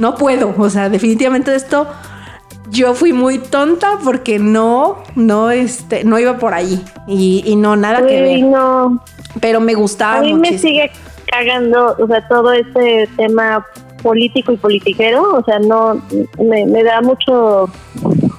[0.00, 0.52] no puedo.
[0.58, 1.86] O sea, definitivamente esto
[2.70, 6.84] yo fui muy tonta porque no, no, este, no iba por ahí.
[7.06, 8.42] Y, no, nada que ver.
[8.42, 9.02] No.
[9.40, 10.18] Pero me gustaba.
[10.18, 10.90] A mí me sigue
[11.30, 13.64] cagando, o sea, todo este tema
[14.02, 16.00] político y politiquero, o sea, no,
[16.38, 17.68] me, me da mucho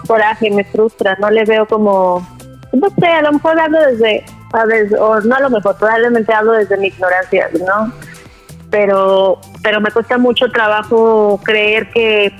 [0.07, 2.27] coraje, me frustra, no le veo como,
[2.73, 6.33] no sé, a lo mejor hablo desde, a ver, o no a lo mejor, probablemente
[6.33, 7.93] hablo desde mi ignorancia, ¿no?
[8.71, 12.33] Pero, pero me cuesta mucho trabajo creer que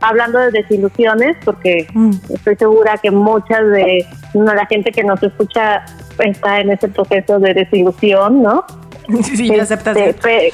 [0.00, 2.10] hablando de desilusiones, porque mm.
[2.34, 5.84] estoy segura que muchas de la gente que nos escucha
[6.18, 8.64] está en ese proceso de desilusión, ¿no?
[9.22, 10.08] Sí, de aceptación.
[10.08, 10.52] Este,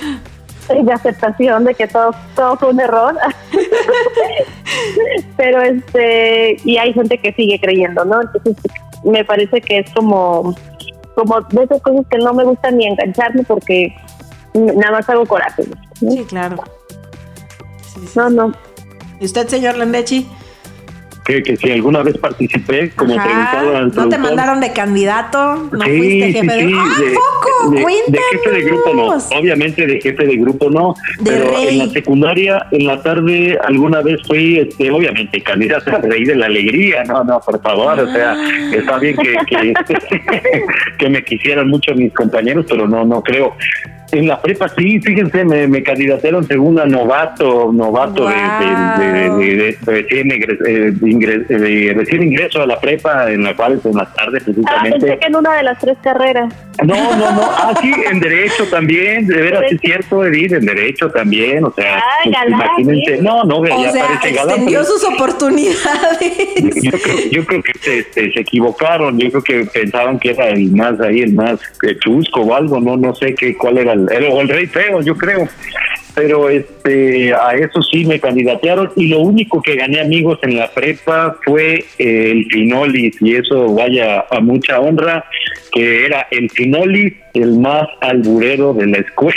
[0.69, 3.17] de aceptación de que todo, todo fue un error.
[5.37, 8.23] Pero este, y hay gente que sigue creyendo, ¿no?
[8.23, 8.57] Entonces
[9.05, 10.55] me parece que es como,
[11.17, 13.95] como de esas cosas que no me gusta ni engancharme porque
[14.55, 15.65] nada más hago coraje.
[15.99, 16.57] Sí, claro.
[18.15, 18.53] no, no.
[19.21, 20.29] ¿Y usted, señor Lendechi?
[21.25, 25.71] Que, que si alguna vez participé, como preguntaba ¿No te mandaron de candidato?
[25.73, 26.73] ¿No sí, fuiste jefe sí, de...
[26.77, 27.71] ¡Ah, de, poco!
[27.71, 29.39] De, de, jefe de grupo no.
[29.39, 30.95] Obviamente de jefe de grupo no.
[31.21, 31.81] De pero rey.
[31.81, 36.37] en la secundaria, en la tarde, alguna vez fui, este, obviamente, candidato a rey de
[36.37, 37.05] la alegría.
[37.05, 37.99] No, no, por favor.
[38.01, 38.37] O sea,
[38.75, 39.73] está bien que, que,
[40.99, 43.57] que me quisieran mucho mis compañeros, pero no, no creo.
[44.15, 48.31] En la prepa sí, fíjense, me, me candidatearon según a novato, novato Wow.
[48.31, 53.31] de, de, de, de- recién, ingres- eh, de eh, de recién ingreso a la prepa,
[53.31, 54.99] en la cual en la tarde Ah, precisamente.
[55.01, 56.55] pensé que en una de las tres carreras.
[56.85, 57.43] No, no, no.
[57.43, 59.27] Ah, sí, en Derecho también.
[59.27, 61.65] De veras, es cierto, Edith, en Derecho también.
[61.65, 63.15] O sea, Ay, pues, galán, imagínense.
[63.15, 63.19] ¿eh?
[63.23, 64.65] No, no, O ya sea, parece galán.
[64.67, 66.75] pero- sus oportunidades.
[66.83, 69.19] yo creo, yo creo que se, este, se equivocaron.
[69.19, 72.81] Yo creo que pensaban que era el más ahí, el más eh, chusco o algo.
[72.81, 75.49] No, no sé qué, cuál era el, el, el rey feo, yo creo.
[76.15, 80.71] Pero este, a eso sí me candidatearon y lo único que gané amigos en la
[80.71, 85.25] prepa fue el Finolis y eso vaya a mucha honra,
[85.73, 89.37] que era el Finolis el más alburero de la escuela.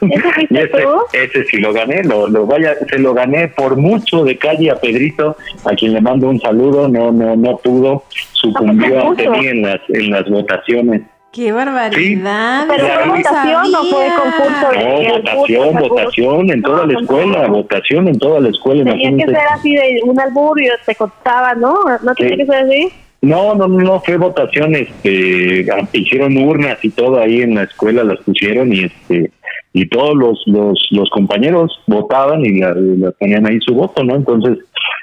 [0.00, 3.76] ¿Eso fuiste Y ese, ese sí lo gané, lo, lo vaya, se lo gané por
[3.76, 8.04] mucho de calle a Pedrito, a quien le mando un saludo, no, no, no pudo,
[8.32, 11.02] sucumbió Ah, ante mí en las, en las votaciones.
[11.36, 12.64] ¡Qué barbaridad!
[12.66, 14.72] ¿Pero fue no votación o fue concurso?
[14.72, 17.52] No, Sí, votación, albur, votación en toda la No, escuela, no.
[17.54, 19.32] votación en toda la escuela, Tenía que imagínate.
[19.38, 21.74] ser así de un albur y te contaba, ¿no?
[22.02, 22.36] ¿No tenía Sí.
[22.38, 22.88] que ser así?
[23.20, 28.02] No, no, no, no, fue votación, este, hicieron urnas y todo ahí en la escuela,
[28.04, 29.30] las pusieron y este,
[29.72, 32.74] y todos los, los, los compañeros votaban y la,
[33.18, 34.14] tenían ahí su voto, ¿no?
[34.16, 34.58] Entonces,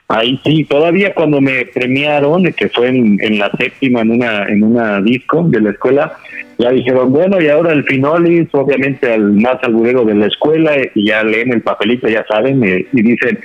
[0.07, 5.01] ahí sí, todavía cuando me premiaron, que fue en, la séptima en una, en una
[5.01, 6.17] disco de la escuela,
[6.57, 11.07] ya dijeron, bueno, y ahora el finolis, obviamente al más alburero de la escuela, y
[11.07, 13.39] ya leen el papelito, ya saben, y dicen,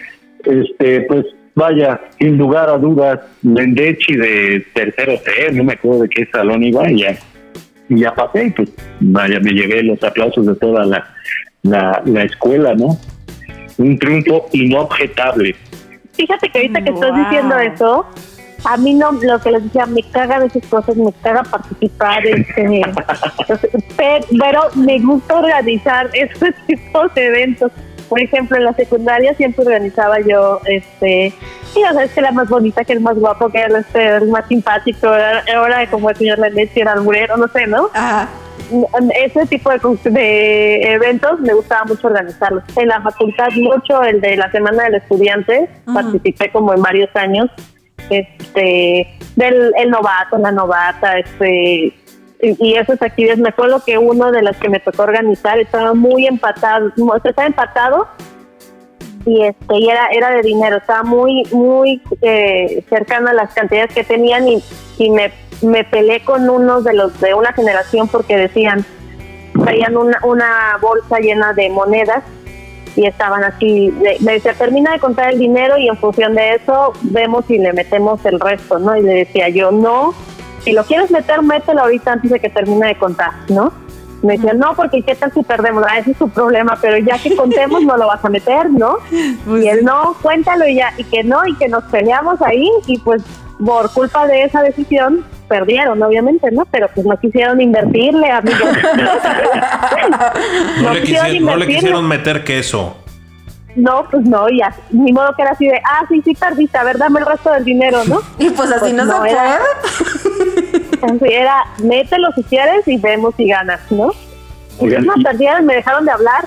[0.45, 6.09] este, pues vaya, sin lugar a dudas, Mendechi de tercero C, no me acuerdo de
[6.09, 7.19] qué salón iba, y ya,
[7.89, 11.15] y ya pasé, y pues vaya, me llevé los aplausos de toda la,
[11.63, 12.99] la, la escuela, ¿no?
[13.79, 15.55] Un triunfo inobjetable.
[16.19, 18.07] Fíjate que ahorita que estás diciendo eso,
[18.65, 22.27] a mí no, lo que les decía, me caga de esas cosas, me caga participar,
[22.27, 22.83] este,
[24.37, 27.71] pero me gusta organizar estos tipos de eventos.
[28.09, 31.33] Por ejemplo, en la secundaria siempre organizaba yo, este,
[31.77, 34.17] y o sea, es que la más bonita, que el más guapo, que el, este,
[34.17, 35.07] el más simpático,
[35.55, 37.91] ahora como el señor Leche era el murero, no sé, ¿no?
[39.15, 42.65] Ese tipo de, de, eventos me gustaba mucho organizarlos.
[42.77, 47.51] En la facultad mucho, el de la Semana del Estudiante, participé como en varios años.
[48.11, 51.95] Este del el novato, la novata, este
[52.41, 56.27] y, esas actividades, me acuerdo que uno de las que me tocó organizar estaba muy
[56.27, 56.93] empatado,
[57.25, 58.09] estaba empatado
[59.29, 63.93] y este y era era de dinero, estaba muy muy eh, cercano a las cantidades
[63.93, 64.63] que tenían y,
[64.99, 68.85] y me, me peleé con unos de los de una generación porque decían
[69.63, 72.25] traían una, una bolsa llena de monedas
[72.97, 76.93] y estaban así, me decía, termina de contar el dinero y en función de eso
[77.03, 78.97] vemos si le metemos el resto, ¿no?
[78.97, 80.15] Y le decía yo, no,
[80.65, 83.73] si lo quieres meter, mételo ahorita antes de que termine de contar, ¿no?
[84.29, 85.83] Me decía, no, porque ¿qué tal si perdemos?
[85.89, 88.99] Ah, ese es su problema, pero ya que contemos no lo vas a meter, ¿no?
[89.47, 92.69] Pues y él, no, cuéntalo y ya, y que no, y que nos peleamos ahí,
[92.87, 93.23] y pues
[93.65, 96.67] por culpa de esa decisión, perdieron, obviamente, ¿no?
[96.71, 98.61] Pero pues no quisieron invertirle, amigos.
[100.83, 102.99] no, le quisieron, no le quisieron meter queso.
[103.77, 104.75] No, pues no, ya.
[104.91, 107.51] Ni modo que era así de, ah, sí, sí perdiste, a ver, dame el resto
[107.51, 108.21] del dinero, ¿no?
[108.39, 110.28] Y pues así pues no, se era, Así
[111.27, 114.13] era, mételo si quieres y vemos si ganas, ¿no?
[114.81, 116.45] Y no perdieron, me dejaron de hablar.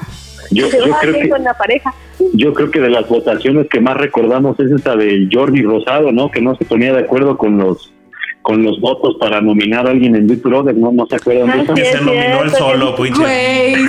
[0.52, 1.94] Yo, yo creo que, la pareja.
[2.34, 6.30] yo creo que de las votaciones que más recordamos es esa de Jordi Rosado, ¿no?
[6.30, 7.94] Que no se ponía de acuerdo con los
[8.42, 10.92] con los votos para nominar a alguien en Big Brother, ¿no?
[10.92, 11.74] No se acuerdan de eso.
[11.76, 13.76] Que se nominó él solo, pinche.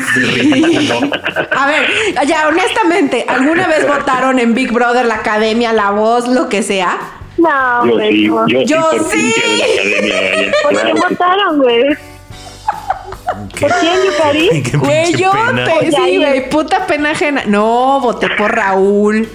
[1.52, 1.86] A ver,
[2.26, 6.98] ya, honestamente, ¿alguna vez votaron en Big Brother, la academia, la voz, lo que sea?
[7.38, 9.34] No, yo sí, yo, yo sí.
[10.62, 11.84] ¿Por qué votaron, güey?
[13.60, 14.62] ¿Por quién, Yukari?
[14.78, 15.32] Güey, yo
[15.64, 17.44] te, sí, güey, puta pena ajena.
[17.46, 19.28] No, voté por Raúl.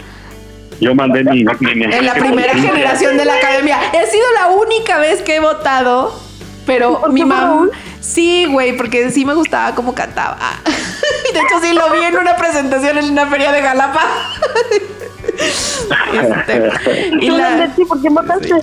[0.80, 3.80] Yo mandé mi, En la primera generación de la academia.
[3.94, 6.20] He sido la única vez que he votado,
[6.66, 7.68] pero mi mamá.
[8.00, 10.38] Sí, güey, porque sí me gustaba cómo cantaba.
[11.34, 14.06] De hecho, sí lo vi en una presentación en una feria de Galapa.
[15.38, 17.74] Este, y la...
[17.88, 18.54] ¿Por qué votaste?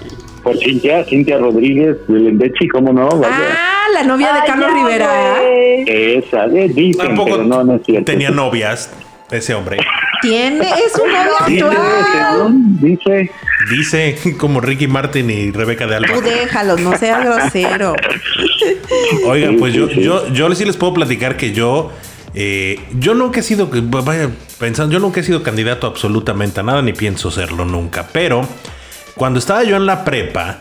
[0.42, 3.08] Por Cintia, Cintia Rodríguez de Lendechi, ¿cómo no?
[3.24, 5.40] Ah, la novia de Carlos Rivera.
[5.86, 8.04] Esa, de, dicen, Tampoco pero no, no es cierto.
[8.04, 8.90] Tenía novias
[9.30, 9.78] ese hombre.
[10.22, 12.52] Tiene, es un novio actual.
[12.80, 13.30] Dice,
[13.70, 14.36] dice.
[14.38, 16.14] como Ricky Martin y Rebeca de Alba.
[16.14, 17.94] Tú déjalo, no seas grosero.
[19.26, 21.90] Oigan, pues yo, yo, yo sí les puedo platicar que yo.
[22.34, 26.82] Eh, yo nunca he sido, vaya pensando, yo nunca he sido candidato absolutamente a nada,
[26.82, 28.08] ni pienso serlo nunca.
[28.12, 28.46] Pero
[29.14, 30.58] cuando estaba yo en la prepa,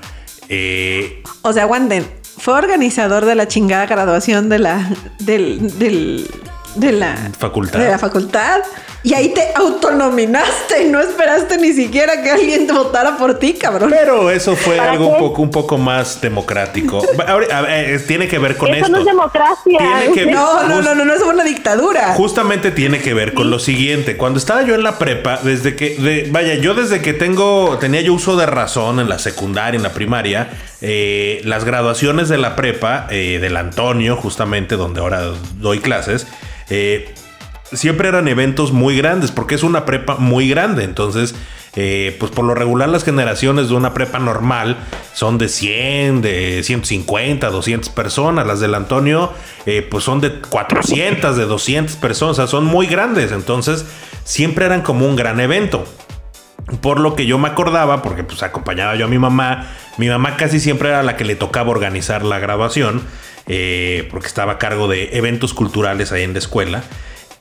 [0.49, 2.05] eh, o sea, aguanten,
[2.37, 6.29] fue organizador de la chingada graduación de la, del, del
[6.75, 7.79] de la facultad.
[7.79, 8.61] De la facultad.
[9.05, 13.53] Y ahí te autonominaste y no esperaste ni siquiera que alguien te votara por ti,
[13.53, 13.89] cabrón.
[13.89, 17.05] Pero eso fue algo un poco, un poco más democrático.
[18.07, 18.89] tiene que ver con eso esto.
[18.89, 19.79] no es democracia.
[20.31, 22.13] no, no, no, no, no es una dictadura.
[22.13, 24.15] Justamente tiene que ver con lo siguiente.
[24.15, 28.13] Cuando estaba yo en la prepa, desde que, vaya, yo desde que tengo, tenía yo
[28.13, 30.49] uso de razón en la secundaria, en la primaria,
[30.85, 36.27] eh, las graduaciones de la prepa, eh, del Antonio, justamente donde ahora doy clases,
[36.69, 37.15] eh,
[37.71, 40.83] siempre eran eventos muy grandes, porque es una prepa muy grande.
[40.83, 41.35] Entonces,
[41.73, 44.77] pues por lo regular las generaciones de una prepa normal
[45.13, 48.45] son de 100, de 150, 200 personas.
[48.45, 49.31] Las del Antonio,
[49.89, 52.49] pues son de 400, de 200 personas.
[52.49, 53.31] Son muy grandes.
[53.31, 53.85] Entonces,
[54.23, 55.85] siempre eran como un gran evento.
[56.81, 60.37] Por lo que yo me acordaba, porque pues acompañaba yo a mi mamá, mi mamá
[60.37, 63.03] casi siempre era la que le tocaba organizar la grabación,
[63.45, 66.83] porque estaba a cargo de eventos culturales ahí en la escuela.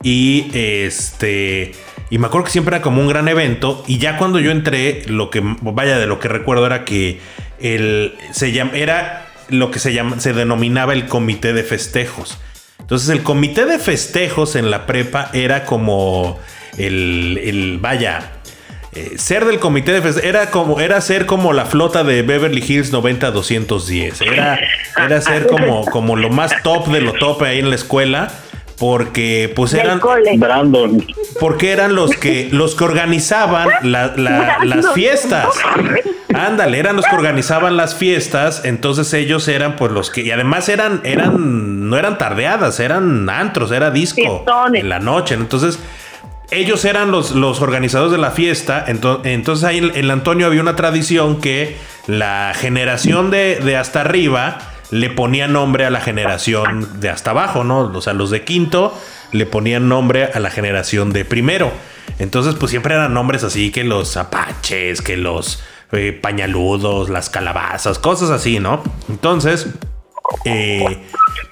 [0.03, 1.71] Y este.
[2.09, 3.83] Y me acuerdo que siempre era como un gran evento.
[3.87, 7.19] Y ya cuando yo entré, lo que vaya de lo que recuerdo era que
[7.59, 12.37] el, se era lo que se, se denominaba el comité de festejos.
[12.79, 16.39] Entonces el comité de festejos en la prepa era como
[16.77, 18.33] el, el vaya,
[18.95, 22.63] eh, ser del comité de festejos era como era ser como la flota de Beverly
[22.65, 24.59] Hills 90 210 era
[24.97, 28.31] era ser como como lo más top de lo top ahí en la escuela
[28.77, 30.01] porque pues eran
[30.37, 31.05] Brandon.
[31.39, 35.47] porque eran los que los que organizaban las fiestas.
[36.33, 40.67] Ándale eran los que organizaban las fiestas entonces ellos eran pues los que y además
[40.67, 45.79] eran eran no eran tardeadas eran antros era disco en la noche entonces
[46.53, 48.85] ellos eran los, los organizadores de la fiesta.
[48.87, 54.59] Entonces, ahí en el Antonio había una tradición que la generación de, hasta arriba
[54.91, 57.79] le ponía nombre a la generación de hasta abajo, ¿no?
[57.79, 58.97] O sea, los de quinto
[59.31, 61.71] le ponían nombre a la generación de primero.
[62.19, 67.97] Entonces, pues siempre eran nombres así que los apaches, que los eh, pañaludos, las calabazas,
[67.97, 68.83] cosas así, ¿no?
[69.09, 69.67] Entonces,
[70.45, 71.03] eh,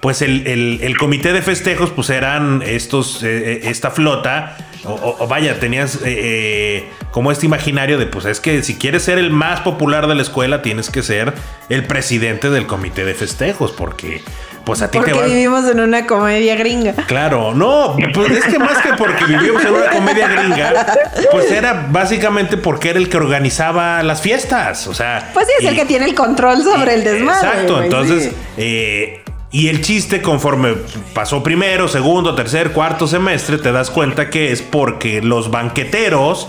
[0.02, 6.00] pues el, comité de festejos, pues eran estos, eh, esta flota o, vaya, tenías eh,
[6.06, 10.16] eh, como este imaginario de, pues es que si quieres ser el más popular de
[10.16, 11.34] la escuela, tienes que ser
[11.70, 14.22] el presidente del comité de festejos, porque
[14.66, 15.26] pues a ti te va...
[15.26, 16.94] vivimos en una comedia gringa.
[17.08, 20.86] Claro, no, pues es que más que porque vivimos en una comedia gringa,
[21.32, 25.30] pues era básicamente porque era el que organizaba las fiestas, o sea...
[25.34, 27.50] Pues sí, es el que tiene el control sobre el desmadre.
[27.50, 28.32] Exacto, entonces...
[28.58, 30.76] Eh, y el chiste, conforme
[31.14, 36.48] pasó primero, segundo, tercer, cuarto semestre, te das cuenta que es porque los banqueteros,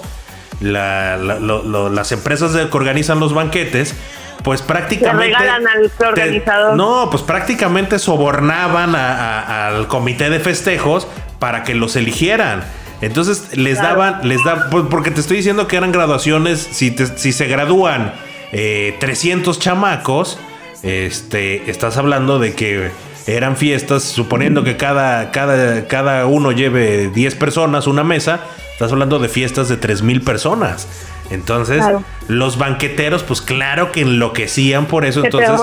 [0.61, 3.97] las empresas que organizan los banquetes,
[4.45, 5.37] pues prácticamente.
[5.37, 6.77] regalan al organizador.
[6.77, 11.09] no, pues prácticamente sobornaban al comité de festejos
[11.41, 12.63] para que los eligieran.
[13.01, 17.33] Entonces les daban, les daban, pues, porque te estoy diciendo que eran graduaciones, si, si
[17.33, 18.13] se gradúan
[18.53, 20.39] 300 eh, chamacos
[20.83, 22.91] este, estás hablando de que
[23.27, 28.41] eran fiestas, suponiendo que cada, cada, cada uno lleve 10 personas, una mesa,
[28.73, 30.89] estás hablando de fiestas de 3 mil personas.
[31.31, 31.83] Entonces,
[32.29, 35.25] los banqueteros, pues claro que enloquecían por eso.
[35.25, 35.61] entonces,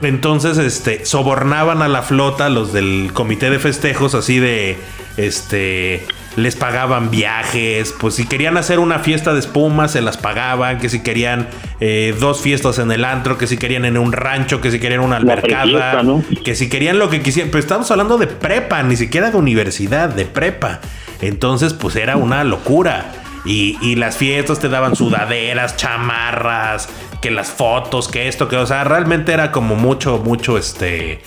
[0.00, 4.78] entonces, este, sobornaban a la flota, los del comité de festejos, así de,
[5.16, 10.78] este, les pagaban viajes, pues si querían hacer una fiesta de espuma, se las pagaban,
[10.78, 11.48] que si querían
[11.80, 15.00] eh, dos fiestas en el antro, que si querían en un rancho, que si querían
[15.00, 16.02] una albercada,
[16.44, 20.08] que si querían lo que quisieran, pero estamos hablando de prepa, ni siquiera de universidad,
[20.08, 20.80] de prepa.
[21.20, 23.12] Entonces, pues era una locura.
[23.44, 26.88] Y, las fiestas te daban sudaderas, chamarras,
[27.20, 31.20] que las fotos, que esto, que, o sea, realmente era como mucho, mucho, este,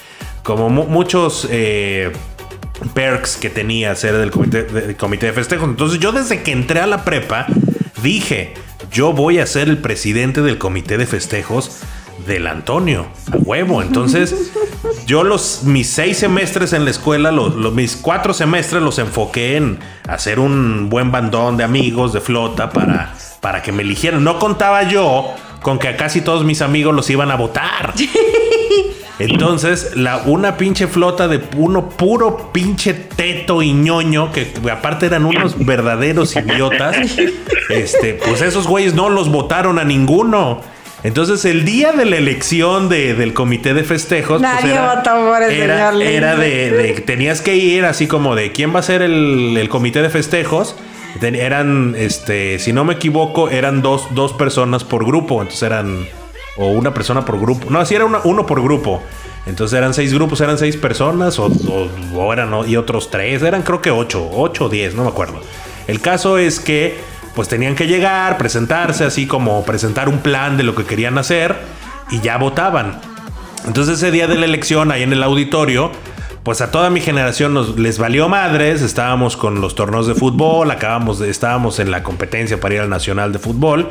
[0.43, 1.47] como muchos...
[1.51, 2.11] Eh,
[2.93, 5.69] perks que tenía ser del comité, comité de festejos.
[5.69, 7.47] Entonces yo desde que entré a la prepa
[8.01, 8.53] dije,
[8.91, 11.81] yo voy a ser el presidente del comité de festejos
[12.25, 13.81] del Antonio, a huevo.
[13.81, 14.51] Entonces,
[15.05, 19.79] yo los mis seis semestres en la escuela, los, mis cuatro semestres los enfoqué en
[20.07, 24.23] hacer un buen bandón de amigos, de flota, para, para que me eligieran.
[24.23, 27.93] No contaba yo con que a casi todos mis amigos los iban a votar.
[29.19, 35.25] Entonces, la, una pinche flota de uno puro pinche teto y ñoño, que aparte eran
[35.25, 36.97] unos verdaderos idiotas,
[37.69, 40.61] este, pues esos güeyes no los votaron a ninguno.
[41.03, 45.43] Entonces, el día de la elección del comité de festejos, pues, Nadie era, votó por
[45.43, 49.67] el era, era de, tenías que ir así como de quién va a ser el,
[49.69, 50.75] comité de festejos.
[51.21, 55.41] eran, este, si no me equivoco, eran dos, dos personas por grupo.
[55.41, 56.07] Entonces eran
[56.57, 57.69] o una persona por grupo.
[57.69, 59.01] No, así era uno por grupo.
[59.45, 63.91] Entonces eran seis grupos, eran seis personas, o, o, y otros tres, eran creo que
[63.91, 65.39] ocho, ocho o diez, no me acuerdo.
[65.87, 66.99] El caso es que
[67.35, 71.55] pues tenían que llegar, presentarse, así como presentar un plan de lo que querían hacer
[72.09, 72.99] y ya votaban.
[73.67, 75.91] Entonces ese día de la elección, ahí en el auditorio,
[76.43, 80.71] pues a toda mi generación nos les valió madres, estábamos con los torneos de fútbol,
[80.71, 83.89] acabamos estábamos en la competencia para ir al Nacional de Fútbol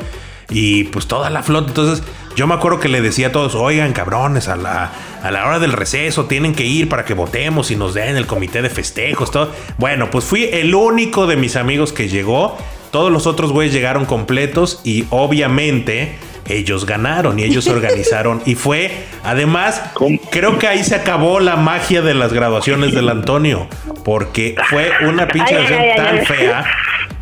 [0.51, 1.69] y pues toda la flota.
[1.69, 2.05] Entonces
[2.37, 4.91] yo me acuerdo que le decía a todos, oigan cabrones, a la,
[5.23, 8.27] a la hora del receso tienen que ir para que votemos y nos den el
[8.27, 9.53] comité de festejos, todo.
[9.79, 12.57] Bueno, pues fui el único de mis amigos que llegó.
[12.91, 16.17] Todos los otros güeyes llegaron completos y obviamente
[16.47, 18.43] ellos ganaron y ellos organizaron.
[18.45, 18.91] y fue,
[19.23, 19.83] además,
[20.31, 23.69] creo que ahí se acabó la magia de las graduaciones del Antonio,
[24.05, 25.55] porque fue una pinche
[25.97, 26.65] tan fea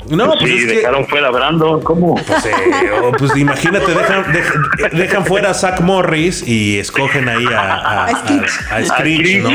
[0.09, 2.15] no, pues sí, dejaron fuera a Brandon, ¿cómo?
[2.15, 2.53] Pues, eh,
[3.03, 4.25] oh, pues imagínate, dejan,
[4.93, 9.51] dejan, fuera a Zach Morris y escogen ahí a, a, Screech, ¿no?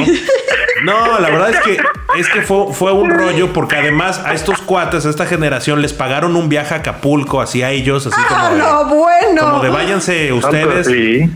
[0.84, 1.78] No, la verdad es que
[2.20, 5.94] es que fue, fue un rollo porque además a estos cuates, a esta generación, les
[5.94, 9.42] pagaron un viaje a Acapulco, así a ellos, así como de, ah, bueno.
[9.42, 10.88] como de váyanse ustedes.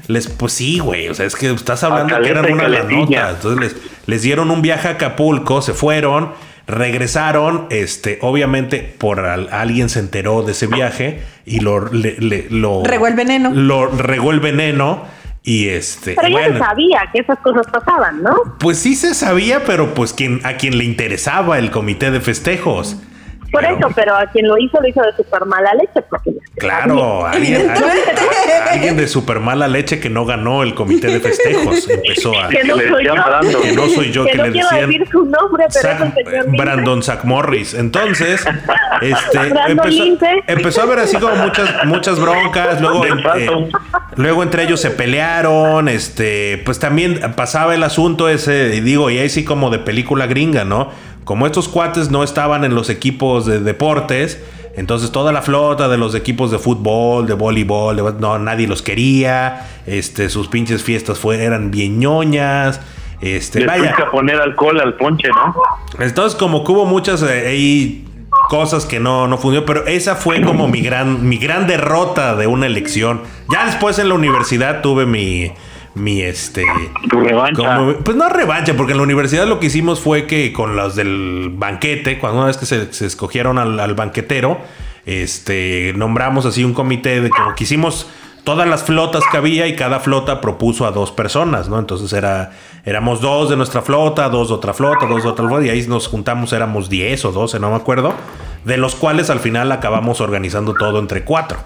[0.07, 3.31] Les, pues sí, güey, o sea, es que estás hablando que eran una la nota,
[3.31, 6.31] entonces les les dieron un viaje a Acapulco, se fueron,
[6.71, 13.07] regresaron, este, obviamente por alguien se enteró de ese viaje y lo, le, lo regó
[13.07, 13.51] el veneno.
[13.53, 15.03] Lo regó el veneno.
[15.43, 16.15] Y este.
[16.15, 18.35] Pero ya se sabía que esas cosas pasaban, ¿no?
[18.59, 22.97] Pues sí se sabía, pero pues quien, a quien le interesaba el comité de festejos.
[23.51, 26.01] Por eso, pero a quien lo hizo, lo hizo de super mala leche.
[26.09, 27.69] Porque claro, alguien,
[28.69, 31.89] alguien, de super mala leche que no ganó el comité de festejos.
[31.89, 32.47] Empezó a.
[32.47, 33.13] Que no soy yo.
[33.61, 34.89] Que no soy yo, que, no le decían.
[34.89, 37.73] Decir su nombre, pero es el señor Brandon Zach Morris.
[37.73, 38.45] Entonces,
[39.01, 39.39] este.
[39.67, 40.03] empezó,
[40.47, 42.79] empezó, a haber así como muchas, muchas broncas.
[42.79, 43.69] Luego, eh,
[44.15, 45.89] luego entre ellos se pelearon.
[45.89, 50.63] Este, pues también pasaba el asunto ese, digo, y ahí sí como de película gringa,
[50.63, 50.91] ¿no?
[51.23, 54.43] Como estos cuates no estaban en los equipos de deportes,
[54.75, 59.67] entonces toda la flota de los equipos de fútbol, de voleibol, no, nadie los quería.
[59.85, 62.79] Este, sus pinches fiestas fue, eran bien ñoñas.
[63.21, 63.95] Este, vaya.
[63.95, 65.53] a poner alcohol al ponche, ¿no?
[66.03, 68.03] Entonces, como que hubo muchas eh,
[68.49, 72.47] cosas que no, no funcionó, pero esa fue como mi gran, mi gran derrota de
[72.47, 73.21] una elección.
[73.51, 75.51] Ya después en la universidad tuve mi,
[75.95, 76.65] mi este.
[77.09, 77.79] Tu revancha.
[78.03, 81.51] pues no revancha, porque en la universidad lo que hicimos fue que con los del
[81.53, 84.59] banquete, cuando una vez que se, escogieron al, banquetero,
[85.05, 88.07] este, nombramos así un comité de como que hicimos
[88.43, 91.77] todas las flotas que había y cada flota propuso a dos personas, ¿no?
[91.77, 92.51] Entonces era,
[92.85, 95.85] éramos dos de nuestra flota, dos de otra flota, dos de otra flota, y ahí
[95.87, 98.13] nos juntamos, éramos 10 o 12, no me acuerdo,
[98.65, 101.57] de los cuales al final acabamos organizando todo entre cuatro.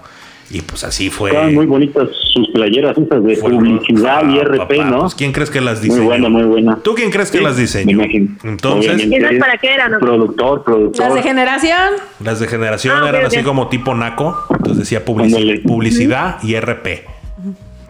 [0.50, 1.30] Y pues así fue.
[1.30, 5.00] Estaban muy bonitas sus playeras esas de publicidad y RP, ¿no?
[5.00, 6.02] Pues, ¿Quién crees que las diseñó?
[6.02, 6.78] Muy buena, muy buena.
[6.82, 8.00] ¿Tú quién crees que las diseñó?
[8.44, 9.98] Entonces, ¿Y para qué eran?
[9.98, 11.06] Productor, productor.
[11.06, 11.94] ¿Las de generación?
[12.22, 14.36] Las de generación ah, eran así como tipo naco.
[14.50, 17.04] Entonces decía publicidad y RP.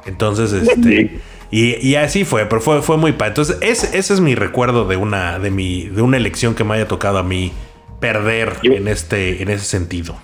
[0.06, 1.20] Entonces, este.
[1.50, 3.28] Y, así fue, pero fue, fue muy padre.
[3.28, 6.74] Entonces, ese, ese es mi recuerdo de una, de mi, de una elección que me
[6.74, 7.52] haya tocado a mí
[8.00, 10.16] perder en este, en ese sentido.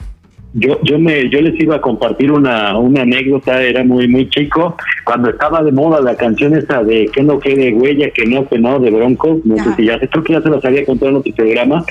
[0.54, 4.76] Yo, yo, me, yo les iba a compartir una, una anécdota, era muy, muy chico,
[5.04, 8.58] cuando estaba de moda la canción esa de que no quede huella, que no, que
[8.58, 11.16] no, de Bronco, no sé si ya, creo que ya se las había contado en
[11.16, 11.84] otro programa,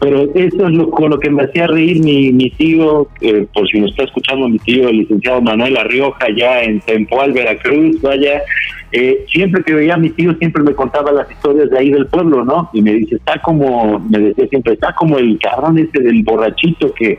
[0.00, 3.66] pero eso es lo, con lo que me hacía reír mi, mi tío, eh, por
[3.68, 8.42] si nos está escuchando mi tío, el licenciado Manuel Arrioja, ya en Tempoal, Veracruz, vaya,
[8.92, 12.06] eh, siempre que veía a mi tío, siempre me contaba las historias de ahí del
[12.06, 12.70] pueblo, ¿no?
[12.72, 16.92] Y me dice, está como, me decía siempre, está como el cabrón ese del borrachito
[16.94, 17.18] que,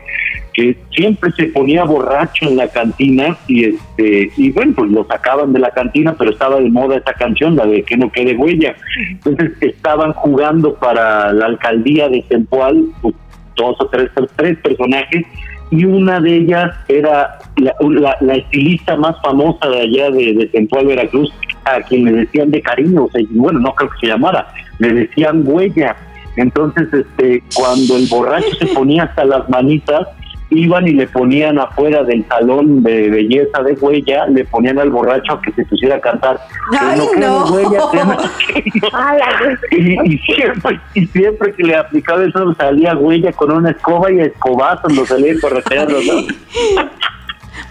[0.54, 5.52] que siempre se ponía borracho en la cantina y este y bueno, pues lo sacaban
[5.52, 8.74] de la cantina, pero estaba de moda esa canción, la de que no quede huella.
[9.10, 13.14] Entonces estaban jugando para la alcaldía de Tempoal, pues,
[13.56, 15.26] dos o tres, tres personajes
[15.70, 21.32] y una de ellas era la, estilista más famosa de allá de, de Tempoal, Veracruz,
[21.64, 24.46] a quien le decían de cariño, o sea, bueno, no creo que se llamara,
[24.78, 25.96] le decían huella.
[26.36, 30.06] Entonces, este, cuando el borracho se ponía hasta las manitas,
[30.50, 35.34] iban y le ponían afuera del salón de belleza de huella, le ponían al borracho
[35.34, 36.40] a que se pusiera a cantar.
[36.78, 37.60] Ay, no.
[39.70, 44.88] y, siempre, y siempre que le aplicaba eso salía huella con una escoba y escobazo
[44.88, 46.90] lo salía correteando, ¿no?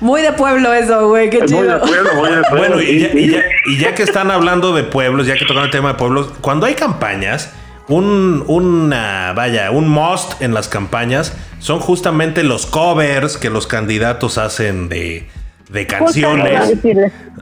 [0.02, 1.60] Muy de pueblo eso, güey, qué chido.
[1.60, 2.58] Muy de pueblo, muy de pueblo.
[2.58, 5.64] Bueno, y ya, y, ya, y ya, que están hablando de pueblos, ya que tocan
[5.64, 7.56] el tema de pueblos, cuando hay campañas,
[7.88, 14.38] un, una, vaya, un must en las campañas son justamente los covers que los candidatos
[14.38, 15.28] hacen de,
[15.70, 16.74] de canciones.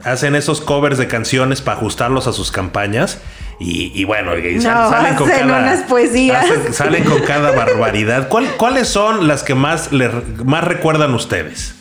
[0.04, 3.20] Hacen esos covers de canciones para ajustarlos a sus campañas.
[3.60, 6.46] Y, bueno, salen, con cada, poesías.
[6.72, 8.28] salen con cada barbaridad.
[8.28, 10.10] ¿Cuáles son las que más, le,
[10.44, 11.74] más recuerdan ustedes?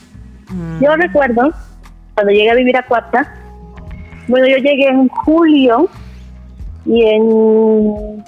[0.80, 1.52] Yo recuerdo
[2.14, 3.34] cuando llegué a vivir a Cuarta.
[4.28, 5.90] Bueno, yo llegué en julio
[6.86, 8.24] y en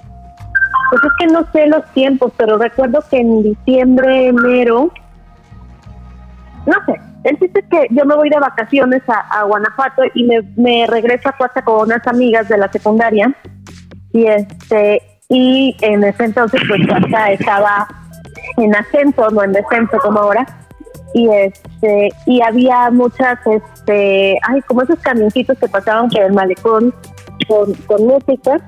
[0.89, 4.91] pues es que no sé los tiempos, pero recuerdo que en diciembre, enero,
[6.65, 6.99] no sé,
[7.33, 11.63] chiste es que yo me voy de vacaciones a, Guanajuato y me, regreso a Cuarta
[11.63, 13.33] con unas amigas de la secundaria
[14.13, 17.87] y este y en ese entonces pues Cuarta estaba
[18.57, 20.45] en ascenso, no en descenso como ahora
[21.13, 26.93] y este y había muchas este ay como esos camioncitos que pasaban por el malecón
[27.47, 28.61] con, con música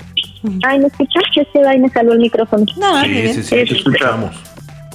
[0.63, 1.23] Ay, ¿me escuchas?
[1.35, 2.65] Es que ahí me salió el micrófono.
[2.77, 4.35] No, sí, sí, sí, te escuchamos.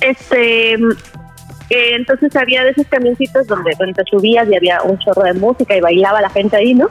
[0.01, 5.23] Este, eh, entonces había de esos camioncitos donde, donde te subías y había un chorro
[5.23, 6.89] de música y bailaba la gente ahí, ¿no?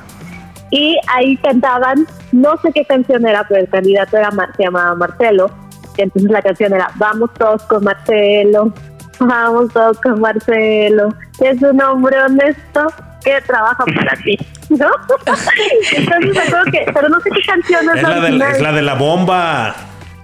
[0.72, 5.52] Y ahí cantaban, no sé qué canción era, pero el candidato era se llamaba Marcelo.
[5.97, 8.74] Y entonces la canción era Vamos todos con Marcelo,
[9.20, 12.88] vamos todos con Marcelo, que es un hombre honesto,
[13.24, 14.38] que trabaja para ti,
[14.69, 14.88] ¿no?
[15.95, 18.82] Entonces creo que, pero no sé qué canción es, es la, de, es la de
[18.82, 19.76] la bomba.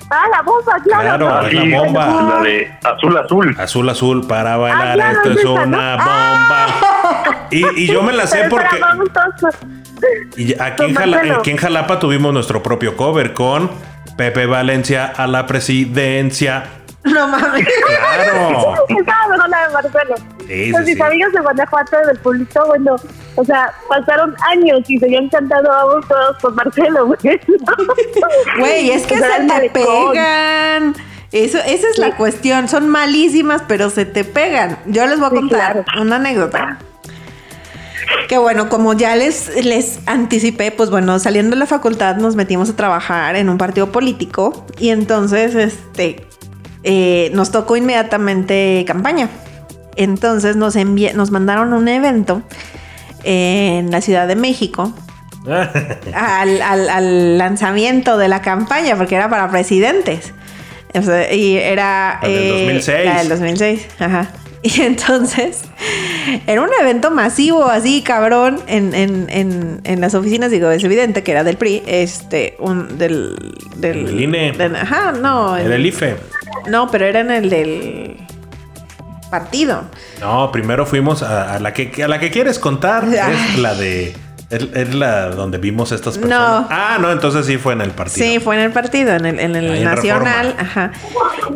[0.09, 1.17] Ah, la bomba, claro.
[1.27, 2.35] Claro, es la bomba.
[2.37, 3.55] La de azul, azul.
[3.59, 5.63] Azul, azul, para Ah, bailar, claro, esto es esa, ¿no?
[5.63, 6.65] una bomba.
[7.51, 8.79] Y, y yo me la sé Pero porque
[10.37, 13.69] y aquí, en Con Jala- aquí en Jalapa tuvimos nuestro propio cover con
[14.15, 16.63] Pepe Valencia a la presidencia.
[17.03, 17.67] No mames.
[17.87, 18.75] Claro.
[20.47, 20.55] Marcelo.
[20.55, 21.01] Sí, sí, Pues mis sí.
[21.01, 22.95] amigos de Guanajuato del público, bueno,
[23.35, 27.39] o sea, pasaron años y seguían cantando vamos todos con Marcelo, güey.
[28.59, 30.95] Güey, es que O sea, se te pegan.
[31.31, 32.67] Eso, esa es la cuestión.
[32.69, 34.77] Son malísimas, pero se te pegan.
[34.85, 36.01] Yo les voy a Sí, contar claro.
[36.01, 36.79] una anécdota.
[38.29, 42.69] Que bueno, como ya les, les anticipé, pues bueno, saliendo de la facultad nos metimos
[42.69, 46.25] a trabajar en un partido político y entonces este
[46.83, 49.29] eh, nos tocó inmediatamente campaña.
[49.97, 52.41] Entonces nos envi- nos mandaron un evento
[53.23, 54.93] en la Ciudad de México
[56.13, 60.33] al, al- al lanzamiento de la campaña, porque era para presidentes.
[60.93, 62.19] O sea, y era...
[62.21, 63.05] La del eh, 2006.
[63.05, 64.29] La del 2006, ajá.
[64.63, 65.61] Y entonces,
[66.47, 71.21] era un evento masivo, así, cabrón, en, en, en, en las oficinas, digo, es evidente
[71.21, 73.35] que era del PRI, este, un, del...
[73.77, 74.53] del Del INE.
[74.81, 75.55] ajá, no.
[75.55, 76.15] En el IFE.
[76.69, 78.17] No, pero era en el del
[79.30, 79.84] partido.
[80.19, 83.05] No, primero fuimos a, a la que a la que quieres contar.
[83.07, 84.15] Es la de.
[84.49, 86.61] Es, es la donde vimos estas personas.
[86.61, 86.67] No.
[86.69, 88.25] Ah, no, entonces sí fue en el partido.
[88.25, 90.91] Sí, fue en el partido, en el, en el Ahí nacional, ajá.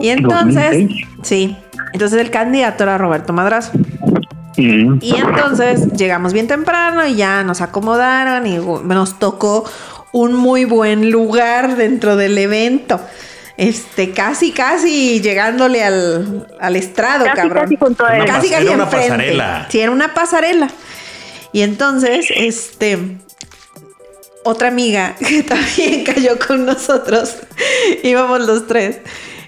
[0.01, 1.07] Y entonces, 2006.
[1.23, 1.57] sí,
[1.93, 3.71] entonces el candidato era Roberto Madrazo.
[4.57, 4.97] Mm.
[5.01, 9.63] Y entonces llegamos bien temprano y ya nos acomodaron y nos tocó
[10.11, 12.99] un muy buen lugar dentro del evento.
[13.61, 17.63] Este, casi, casi llegándole al, al estrado, Casi, cabrón.
[17.65, 18.25] casi junto a él.
[18.25, 19.09] Casi, Era casi una enfrente.
[19.09, 19.67] pasarela.
[19.69, 20.67] Sí, era una pasarela.
[21.53, 22.97] Y entonces, este,
[24.43, 27.35] otra amiga que también cayó con nosotros,
[28.03, 28.97] íbamos los tres,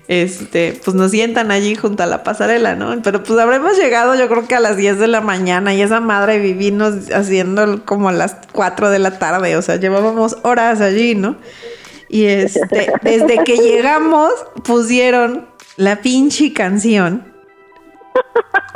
[0.08, 2.96] este, pues nos sientan allí junto a la pasarela, ¿no?
[3.02, 6.02] Pero pues habremos llegado yo creo que a las 10 de la mañana y esa
[6.02, 11.16] madre vivimos haciendo como a las 4 de la tarde, o sea, llevábamos horas allí,
[11.16, 11.36] ¿no?
[12.14, 14.32] Y este, desde que llegamos
[14.64, 15.48] pusieron
[15.78, 17.26] la pinche canción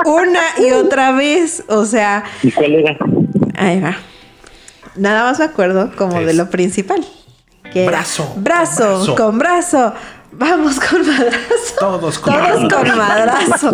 [0.04, 2.96] una y otra vez, o sea, ¿Y cuál era?
[3.56, 3.96] Ahí va.
[4.96, 7.04] Nada más me acuerdo como de lo principal.
[7.72, 9.14] Que Brazo, con brazo, brazo.
[9.14, 9.94] con brazo.
[10.32, 11.74] Vamos con madrazo.
[11.78, 12.76] Todos con Todos madrazo.
[12.76, 13.72] con madrazo.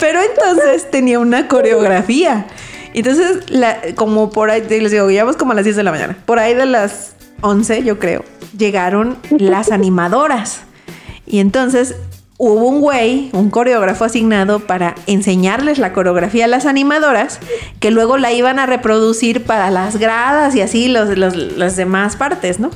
[0.00, 2.46] Pero entonces tenía una coreografía.
[2.94, 6.16] Entonces, la- como por ahí, les digo, llegamos como a las 10 de la mañana.
[6.24, 8.24] Por ahí de las 11, yo creo,
[8.56, 10.60] llegaron las animadoras.
[11.26, 11.96] Y entonces
[12.38, 17.40] hubo un güey, un coreógrafo asignado para enseñarles la coreografía a las animadoras,
[17.80, 22.16] que luego la iban a reproducir para las gradas y así los, los- las demás
[22.16, 22.70] partes, ¿no?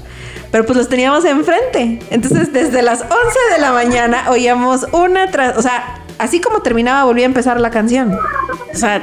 [0.50, 2.00] Pero pues los teníamos enfrente.
[2.11, 3.12] Entonces desde las 11
[3.54, 5.56] de la mañana oíamos una tras...
[5.56, 8.18] O sea, así como terminaba volvía a empezar la canción.
[8.74, 9.02] O sea...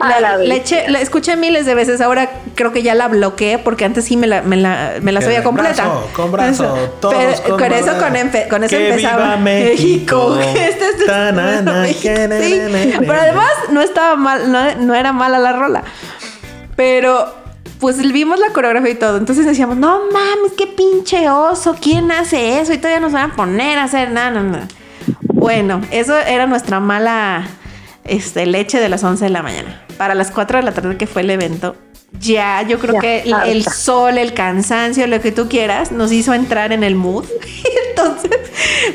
[0.00, 0.48] La, A la vez.
[0.48, 4.04] la eché- la escuché miles de veces, ahora creo que ya la bloqueé porque antes
[4.04, 5.84] sí me la, me la, me sabía completa.
[5.84, 6.88] brazo, con brazo, Eso.
[7.00, 8.00] todos Pero con eso, brazo.
[8.00, 10.38] con, empe- con eso Que empezaba viva México.
[10.56, 15.84] Este es- Sí, pero además no estaba mal, no, no era mala la rola.
[16.76, 17.32] Pero
[17.80, 19.16] pues vimos la coreografía y todo.
[19.18, 22.72] Entonces decíamos, no mames, qué pinche oso, ¿quién hace eso?
[22.72, 24.68] Y todavía nos van a poner a hacer nada, nada, nada.
[25.22, 27.46] Bueno, eso era nuestra mala
[28.04, 29.82] este, leche de las 11 de la mañana.
[29.96, 31.76] Para las 4 de la tarde que fue el evento,
[32.20, 36.32] ya yo creo Ya, que el, sol, el cansancio, lo que tú quieras, nos hizo
[36.34, 37.24] entrar en el mood.
[37.90, 38.30] Entonces,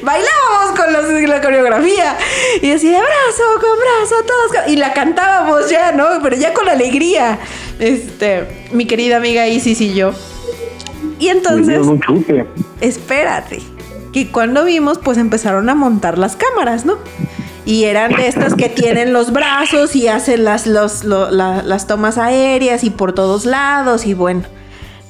[0.04, 2.18] bailábamos con los- la coreografía.
[2.62, 4.64] Y así de brazo con brazo, todos.
[4.64, 6.06] con- Y la cantábamos ya, ¿no?
[6.22, 7.40] Pero ya con alegría.
[7.80, 10.12] Este, mi querida amiga Isis y yo.
[11.20, 12.46] Y entonces dieron un chute.
[12.82, 13.60] espérate,
[14.14, 16.98] que cuando vimos, pues empezaron a montar las cámaras, ¿no?
[17.70, 21.86] Y eran de estas que tienen los brazos y hacen las, los- lo- la- las
[21.86, 24.44] tomas aéreas y por todos lados y bueno,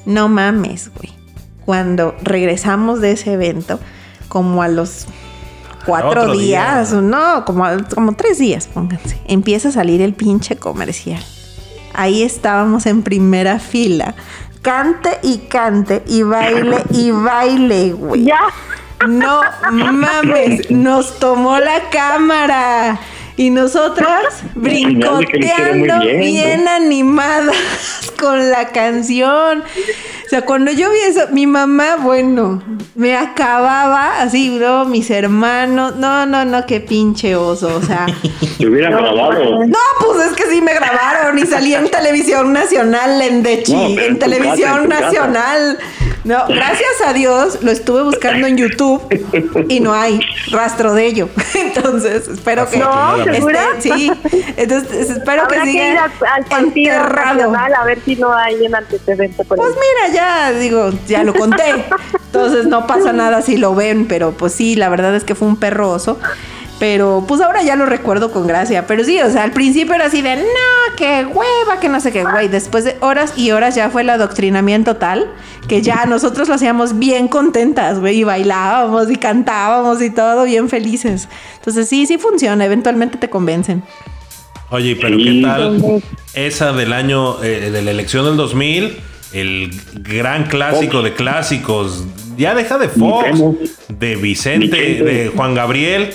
[0.04, 1.10] no mames, güey.
[1.64, 3.80] Cuando regresamos de ese evento,
[4.28, 5.06] como a los
[5.86, 6.82] cuatro día.
[6.82, 11.22] días, no, como, a- como tres días, pónganse, empieza a salir el pinche comercial.
[11.94, 14.14] Ahí estábamos en primera fila.
[14.62, 18.24] Cante y cante y baile y baile, güey.
[18.24, 18.40] Ya.
[19.08, 23.00] No mames, nos tomó la cámara.
[23.36, 27.56] Y nosotras brincoteando bien, animadas
[28.20, 29.60] con la canción.
[29.60, 32.62] O sea, cuando yo vi eso, mi mamá, bueno,
[32.94, 35.96] me acababa así, bro, mis hermanos.
[35.96, 37.74] No, no, no, qué pinche oso.
[37.74, 38.04] O sea.
[38.58, 39.64] Te hubieran grabado.
[39.66, 44.18] No, pues es que sí me grabaron y salí en televisión nacional, en Dechi, en
[44.18, 45.78] televisión nacional.
[46.24, 49.02] No, gracias a Dios lo estuve buscando en YouTube
[49.68, 51.28] y no hay rastro de ello.
[51.54, 52.78] Entonces, espero que.
[52.78, 53.60] No, ¿segura?
[53.78, 54.12] sí.
[54.56, 55.72] Entonces, espero que siga.
[55.72, 60.14] Que ir al partido nacional a ver si no hay un antecedente por Pues mira,
[60.14, 61.86] ya digo, ya lo conté.
[62.26, 65.48] Entonces no pasa nada si lo ven, pero pues sí, la verdad es que fue
[65.48, 66.18] un perro oso.
[66.80, 68.86] Pero pues ahora ya lo recuerdo con gracia.
[68.86, 72.10] Pero sí, o sea, al principio era así de, no, qué hueva, que no sé
[72.10, 72.48] qué, güey.
[72.48, 75.30] Después de horas y horas ya fue el adoctrinamiento tal
[75.68, 78.20] que ya nosotros lo hacíamos bien contentas, güey.
[78.20, 81.28] Y bailábamos y cantábamos y todo bien felices.
[81.56, 82.64] Entonces sí, sí funciona.
[82.64, 83.82] Eventualmente te convencen.
[84.70, 86.02] Oye, pero ¿qué tal
[86.32, 88.96] esa del año, eh, de la elección del 2000?
[89.34, 92.04] El gran clásico de clásicos.
[92.38, 93.38] Ya deja de Fox,
[93.88, 96.14] de Vicente, de Juan Gabriel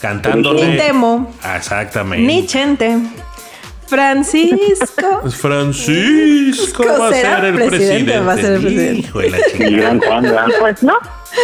[0.00, 0.66] cantándole.
[0.66, 1.34] Ni temo.
[1.56, 2.26] Exactamente.
[2.26, 2.98] Ni chente.
[3.86, 5.30] Francisco.
[5.30, 8.18] Francisco va a ser el presidente.
[8.18, 9.00] Va a ser el presidente.
[9.00, 10.98] Hijo de la Pues no.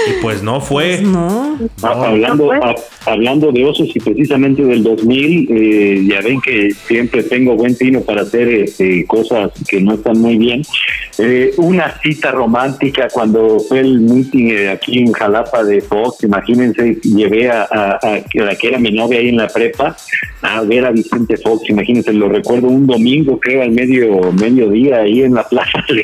[0.08, 0.98] Y pues no fue.
[1.00, 1.58] Pues no.
[1.82, 2.50] hablando,
[3.06, 8.00] hablando de osos y precisamente del 2000, eh, ya ven que siempre tengo buen tino
[8.00, 10.62] para hacer este, cosas que no están muy bien.
[11.18, 16.98] Eh, una cita romántica cuando fue el meeting eh, aquí en Jalapa de Fox, imagínense,
[17.02, 17.98] llevé a,
[18.34, 19.96] la que era mi novia ahí en la prepa
[20.42, 25.22] a ver a Vicente Fox, imagínense, lo recuerdo un domingo, creo, al medio mediodía ahí
[25.22, 25.84] en la plaza.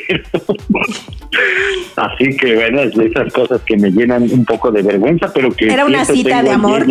[1.95, 5.71] Así que bueno, esas cosas que me llenan un poco de vergüenza, pero que...
[5.71, 6.85] Era una cita de amor.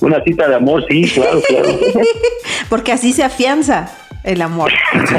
[0.00, 1.68] Una cita de amor, sí, claro, claro.
[2.68, 3.90] Porque así se afianza
[4.24, 4.70] el amor.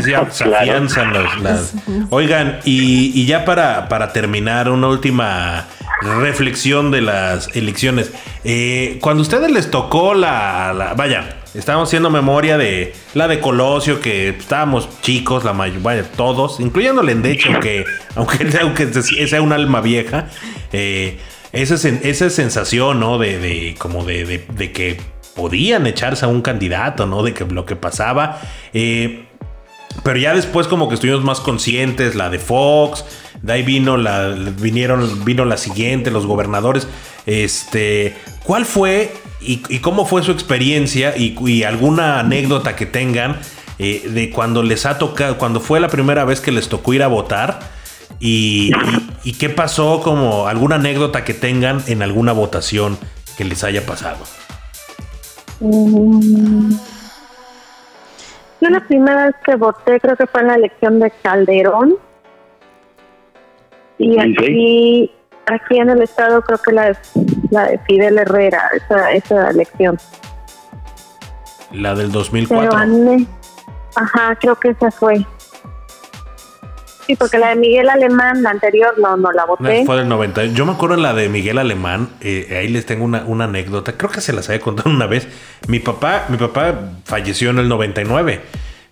[0.01, 0.15] se,
[0.55, 1.13] afianzan
[1.43, 1.73] las...
[2.09, 5.65] Oigan, y, ya para, para terminar, una última
[6.21, 8.11] reflexión de las elecciones.
[8.43, 13.99] Eh, cuando a ustedes les tocó la, vaya, estábamos haciendo memoria de la de Colosio,
[13.99, 17.85] que estábamos chicos, la mayoría, todos, incluyendo Lendeche, aunque,
[18.15, 20.27] aunque, aunque sea un alma vieja,
[20.71, 21.19] eh,
[21.51, 23.17] esa, esa sensación, ¿no?
[23.17, 25.01] De, de como de, de, que
[25.35, 27.23] podían echarse a un candidato, ¿no?
[27.23, 28.39] De que lo que pasaba.
[28.73, 29.25] Eh,
[30.03, 33.03] pero ya después como que estuvimos más conscientes, la de Fox,
[33.41, 36.87] de ahí vino la, vinieron, vino la siguiente, los gobernadores.
[37.29, 43.35] Este, ¿cuál fue y, cómo fue su experiencia y, alguna anécdota que tengan
[43.77, 47.03] eh, de cuando les ha tocado, cuando fue la primera vez que les tocó ir
[47.03, 47.59] a votar
[48.19, 48.71] y,
[49.39, 52.97] qué pasó, como alguna anécdota que tengan en alguna votación
[53.37, 54.25] que les haya pasado?
[55.59, 55.69] Yo
[58.59, 61.95] la primera vez que voté creo que fue en la elección de Calderón.
[63.99, 65.11] Y aquí,
[65.53, 66.97] aquí en el estado creo que la de,
[67.51, 69.97] la de Fidel Herrera, esa, esa elección.
[71.71, 72.71] La del 2004.
[73.95, 75.25] ajá, creo que esa fue.
[77.05, 79.83] Sí, porque la de Miguel Alemán, la anterior, no, no la voté.
[79.83, 80.45] fue del 90.
[80.45, 83.97] Yo me acuerdo en la de Miguel Alemán, eh, ahí les tengo una, una, anécdota,
[83.97, 85.27] creo que se las había contado una vez.
[85.67, 88.41] Mi papá, mi papá falleció en el 99,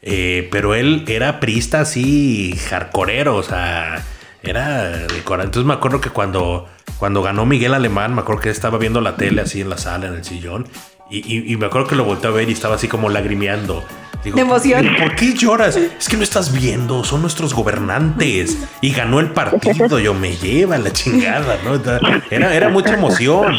[0.02, 4.04] eh, pero él era prista así, jarcorero, o sea,
[4.50, 6.68] era de Entonces me acuerdo que cuando,
[6.98, 10.08] cuando ganó Miguel Alemán, me acuerdo que estaba viendo la tele así en la sala,
[10.08, 10.68] en el sillón,
[11.10, 13.84] y, y me acuerdo que lo volteé a ver y estaba así como lagrimeando
[14.24, 14.88] de emoción.
[15.00, 15.76] ¿Por qué lloras?
[15.76, 18.58] Es que no estás viendo, son nuestros gobernantes.
[18.82, 21.80] Y ganó el partido, yo me lleva la chingada, ¿no?
[22.30, 23.58] Era, era mucha emoción.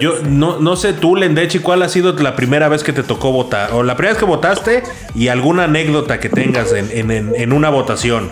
[0.00, 3.32] Yo no, no sé tú, Lendechi, cuál ha sido la primera vez que te tocó
[3.32, 4.82] votar, o la primera vez que votaste
[5.14, 8.30] y alguna anécdota que tengas en, en, en una votación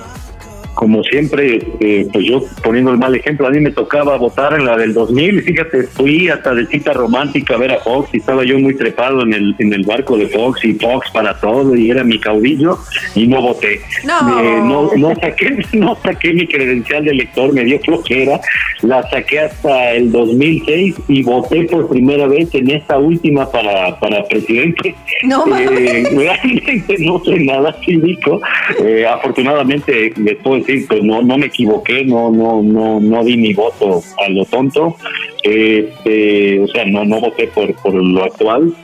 [0.83, 4.65] como siempre, eh, pues yo poniendo el mal ejemplo, a mí me tocaba votar en
[4.65, 8.43] la del 2000, fíjate, fui hasta de cita romántica a ver a Fox y estaba
[8.43, 11.89] yo muy trepado en el, en el barco de Fox y Fox para todo y
[11.89, 12.79] era mi caudillo
[13.15, 13.81] y no voté.
[14.05, 14.43] No.
[14.43, 18.41] Eh, no, no, saqué, no saqué mi credencial de elector, me dio flojera,
[18.83, 24.25] la saqué hasta el 2006 y voté por primera vez en esta última para, para
[24.25, 24.97] presidente.
[25.23, 28.41] No, eh, realmente no soy nada cívico,
[28.85, 33.55] eh, afortunadamente después decir, pues no, no me equivoqué, no, no, no, no di mi
[33.55, 34.97] voto a lo tonto,
[35.43, 38.75] este, o sea, no, no voté por, por lo actual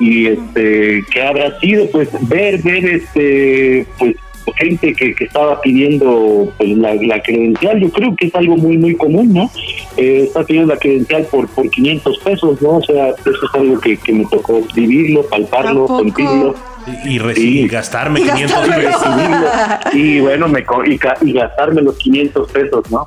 [0.00, 1.86] y este, ¿qué habrá sido?
[1.90, 4.16] Pues ver, ver, este, pues
[4.56, 8.94] gente que, que estaba pidiendo pues, la, credencial, yo creo que es algo muy, muy
[8.94, 9.50] común, ¿no?
[9.96, 12.76] Eh, está pidiendo la credencial por, por 500 pesos, ¿no?
[12.76, 16.54] O sea, eso es algo que, que me tocó vivirlo, palparlo, sentirlo.
[17.04, 19.02] Y, y, gastarme 500 pesos.
[19.92, 23.06] Y bueno, me, y, y gastarme los 500 pesos, ¿no?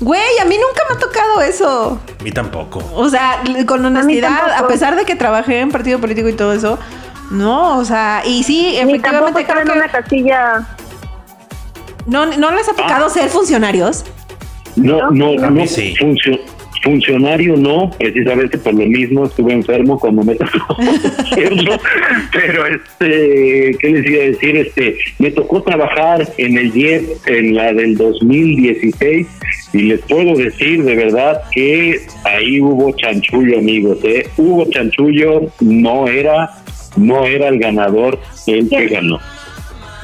[0.00, 2.00] Güey, a mí nunca me ha tocado eso.
[2.20, 2.82] A mí tampoco.
[2.94, 6.78] O sea, con honestidad, a, pesar de que trabajé en partido político y todo eso,
[7.30, 10.66] no, o sea, y sí, efectivamente creo en una casilla.
[12.06, 13.10] ¿No, ¿No les ha tocado ah.
[13.10, 14.04] ser funcionarios?
[14.76, 15.94] No, no, no, no sí.
[16.86, 20.76] Funcionario no, precisamente por lo mismo estuve enfermo cuando me tocó
[22.32, 24.56] pero este, ¿qué les iba a decir?
[24.56, 29.26] Este, me tocó trabajar en el IEP en la del 2016
[29.72, 34.28] y les puedo decir de verdad que ahí hubo chanchullo, amigos, ¿eh?
[34.36, 36.50] Hubo chanchullo, no era,
[36.96, 39.18] no era el ganador el que ganó.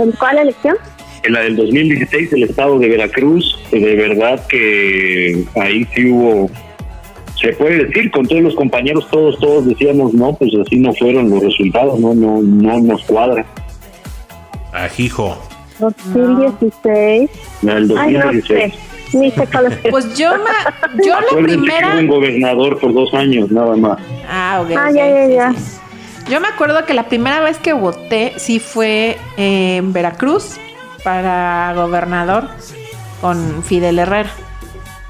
[0.01, 0.77] ¿En cuál elección?
[1.23, 6.51] En la del 2016, el estado de Veracruz, de verdad que ahí sí hubo
[7.43, 11.29] se puede decir con todos los compañeros todos todos decíamos no pues así no fueron
[11.29, 13.45] los resultados no no no nos cuadra
[14.73, 15.37] ajijo.
[15.81, 17.31] 2016
[17.63, 18.75] el 2016
[19.91, 23.99] pues yo me, yo la primera un gobernador por dos años nada más.
[24.29, 25.55] Ah ok ah ya ya ya.
[26.31, 30.57] yo me acuerdo que la primera vez que voté sí fue en Veracruz
[31.05, 32.49] para gobernador
[33.21, 34.31] con Fidel Herrera.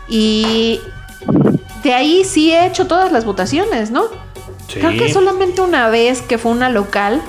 [0.09, 0.81] Y
[1.83, 4.05] de ahí sí he hecho todas las votaciones, ¿no?
[4.69, 7.21] Creo que solamente una vez que fue una local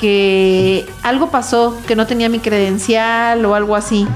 [0.00, 4.06] que algo pasó, que no tenía mi credencial o algo así.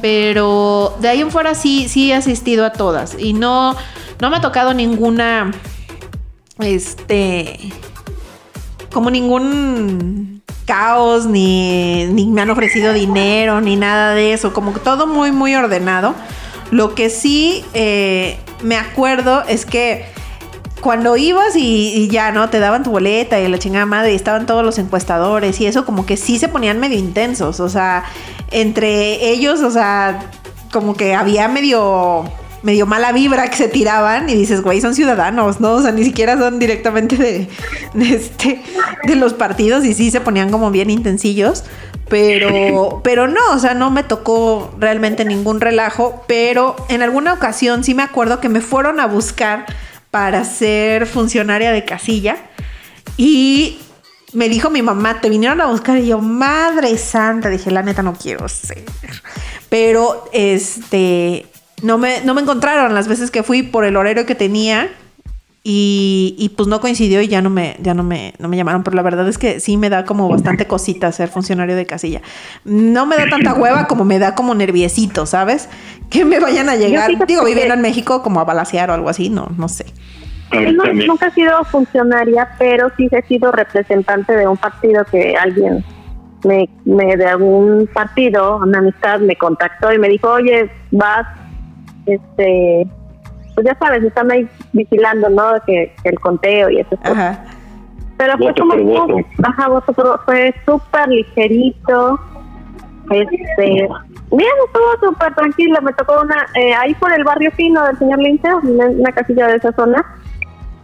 [0.00, 3.16] Pero de ahí en fuera sí, sí he asistido a todas.
[3.18, 3.74] Y no,
[4.20, 5.50] no me ha tocado ninguna.
[6.58, 7.58] Este.
[8.92, 14.52] Como ningún caos, ni, ni me han ofrecido dinero, ni nada de eso.
[14.52, 16.14] Como todo muy, muy ordenado.
[16.70, 20.06] Lo que sí eh, me acuerdo es que
[20.80, 22.50] cuando ibas y, ya, ¿no?
[22.50, 25.86] Te daban tu boleta y la chingada madre y estaban todos los encuestadores y eso
[25.86, 28.04] como que sí se ponían medio intensos, o sea,
[28.50, 30.30] entre ellos, o sea,
[30.72, 32.24] como que había medio
[32.64, 35.72] medio mala vibra que se tiraban y dices, güey, son ciudadanos, ¿no?
[35.72, 37.48] O sea, ni siquiera son directamente de,
[38.14, 38.62] este,
[39.04, 41.64] de los partidos y sí se ponían como bien intensillos.
[42.08, 47.82] Pero, pero no, o sea, no me tocó realmente ningún relajo, pero en alguna ocasión
[47.82, 49.64] sí me acuerdo que me fueron a buscar
[50.10, 52.36] para ser funcionaria de casilla
[53.16, 53.78] y
[54.32, 58.02] me dijo mi mamá, te vinieron a buscar y yo, madre santa, dije, la neta
[58.02, 58.84] no quiero ser.
[59.70, 61.46] Pero este,
[61.84, 64.88] no me, no me encontraron las veces que fui por el horario que tenía
[65.62, 68.96] y, pues no coincidió y ya no me, ya no me, no me llamaron, pero
[68.96, 72.22] la verdad es que sí me da como bastante cosita ser funcionario de casilla.
[72.64, 75.68] No me da tanta hueva como me da como nerviosito, ¿sabes?
[76.10, 79.28] Que me vayan a llegar, digo, viviendo en México como a balasear o algo así,
[79.28, 79.86] no, no sé.
[80.52, 85.84] No, nunca he sido funcionaria, pero sí he sido representante de un partido que alguien
[86.44, 91.26] me, me de algún partido, una amistad me contactó y me dijo, oye, vas,
[92.06, 92.86] este,
[93.54, 95.52] pues ya sabes, están ahí vigilando, ¿no?
[95.66, 96.98] Que, el conteo y eso.
[97.02, 97.44] Ajá.
[98.16, 98.74] Pero fue como,
[99.38, 102.18] baja voto, fue súper ligerito.
[103.10, 103.88] Este,
[104.30, 105.80] bien, estuvo súper tranquilo.
[105.82, 109.56] Me tocó una, eh, ahí por el barrio fino del señor Linceo, una, casilla de
[109.56, 110.04] esa zona.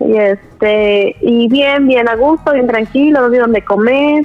[0.01, 4.25] Y este, y bien, bien a gusto, bien tranquilo, no vi donde comer.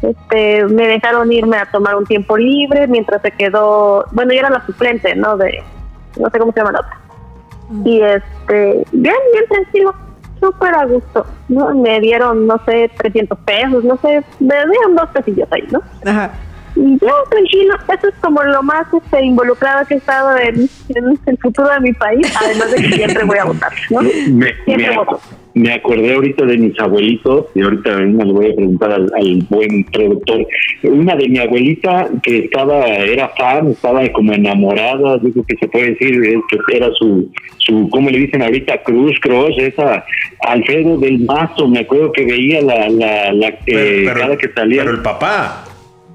[0.00, 4.48] Este, me dejaron irme a tomar un tiempo libre mientras se quedó, bueno, yo era
[4.48, 5.36] la suplente, ¿no?
[5.36, 5.62] De,
[6.18, 7.00] no sé cómo se llama la otra
[7.84, 9.94] y este, bien, bien tranquilo,
[10.40, 11.26] súper a gusto.
[11.48, 11.74] ¿no?
[11.74, 15.80] Me dieron, no sé, 300 pesos, no sé, me dieron dos pesillos ahí, ¿no?
[16.04, 16.30] Ajá.
[16.76, 20.68] Y ya, tranquilo, eso es como lo más este, involucrado que he estado en,
[21.26, 24.02] el futuro de mi país, además de que siempre voy a votar, ¿no?
[24.02, 25.20] Me, siempre voto
[25.54, 29.84] me acordé ahorita de mis abuelitos y ahorita me lo voy a preguntar al, buen
[29.84, 30.46] productor.
[30.82, 35.90] Una de mi abuelita que estaba, era fan, estaba como enamorada, digo que se puede
[35.90, 38.82] decir que era su, su, ¿cómo le dicen ahorita?
[38.82, 40.04] Cruz, Cross, esa
[40.40, 44.82] Alfredo del Mazo, me acuerdo que veía la, la, la eh, cada que salía.
[44.82, 45.64] Pero el papá.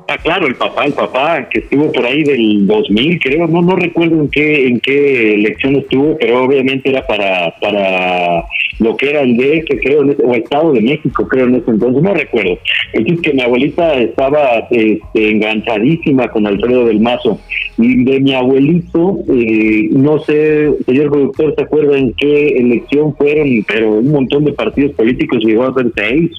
[0.08, 3.76] Ah, claro, el papá, el papá, que estuvo por ahí del 2000, creo, no no
[3.76, 8.46] recuerdo en qué en qué elección estuvo, pero obviamente era para para
[8.80, 12.14] lo que era el que creo, o Estado de México, creo en ese entonces, no
[12.14, 12.60] recuerdo.
[12.94, 17.40] Es que mi abuelita estaba este, enganchadísima con Alfredo del Mazo.
[17.78, 23.66] Y de mi abuelito, eh, no sé, señor productor, ¿se acuerda en qué elección fueron?
[23.68, 26.32] Pero un montón de partidos políticos, llegó a ser seis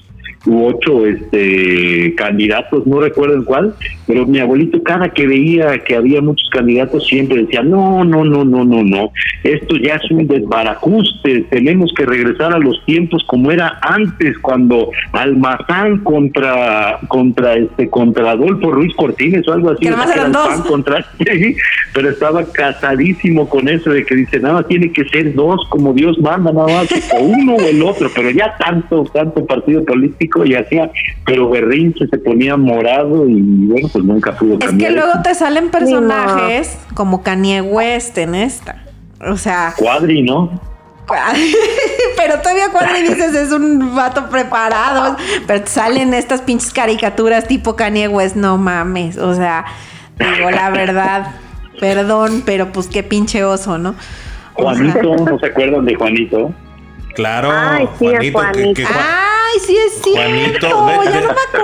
[0.47, 3.75] u ocho este candidatos, no recuerdo cuál,
[4.07, 8.45] pero mi abuelito cada que veía que había muchos candidatos siempre decía, no, no, no,
[8.45, 9.11] no, no, no,
[9.43, 14.91] esto ya es un desbarajuste, tenemos que regresar a los tiempos como era antes, cuando
[15.11, 19.87] Almazán contra, contra este, contra Adolfo Ruiz Cortines o algo así,
[20.67, 21.05] contra,
[21.93, 26.17] pero estaba casadísimo con eso de que dice, nada, tiene que ser dos como Dios
[26.19, 30.55] manda, nada más, o uno o el otro, pero ya tanto, tanto partido político y
[30.55, 30.89] hacía,
[31.25, 34.91] pero berrinche se ponía morado y bueno, pues nunca pudo cambiar.
[34.91, 38.83] Es que luego te salen personajes como Kanye West en esta.
[39.27, 39.73] O sea.
[39.75, 40.61] Cuadri, ¿no?
[42.17, 45.15] pero todavía Cuadri dices es un vato preparado.
[45.47, 49.17] Pero salen estas pinches caricaturas tipo Kanye West, no mames.
[49.17, 49.65] O sea,
[50.19, 51.31] digo la verdad.
[51.79, 53.95] Perdón, pero pues qué pinche oso, ¿no?
[54.53, 56.53] Juanito, ¿no se acuerdan de Juanito?
[57.17, 58.81] Claro, Ay, sí, Juanito.
[58.93, 60.69] Ay, sí es cierto.
[60.69, 61.59] Juanito, ya no me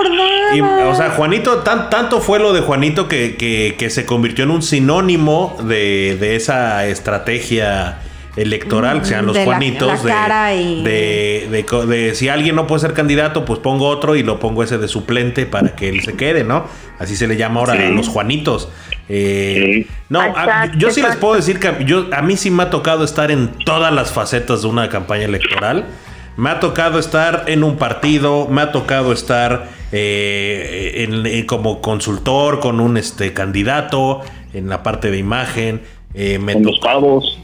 [0.58, 0.89] acordaba.
[0.89, 4.64] o sea, Juanito, tan, tanto fue lo de Juanito que, que, se convirtió en un
[4.64, 7.99] sinónimo de, de esa estrategia
[8.36, 13.59] electoral, que sean los Juanitos, de, de, de, si alguien no puede ser candidato, pues
[13.59, 16.65] pongo otro y lo pongo ese de suplente para que él se quede, ¿no?
[16.99, 18.69] Así se le llama ahora a los Juanitos.
[19.09, 20.21] Eh, no,
[20.77, 23.49] yo sí les puedo decir que yo, a mí sí me ha tocado estar en
[23.65, 25.86] todas las facetas de una campaña electoral.
[26.36, 32.59] Me ha tocado estar en un partido, me ha tocado estar eh, en, como consultor
[32.59, 34.21] con un este candidato
[34.53, 35.81] en la parte de imagen.
[36.15, 37.39] Eh, en los pavos.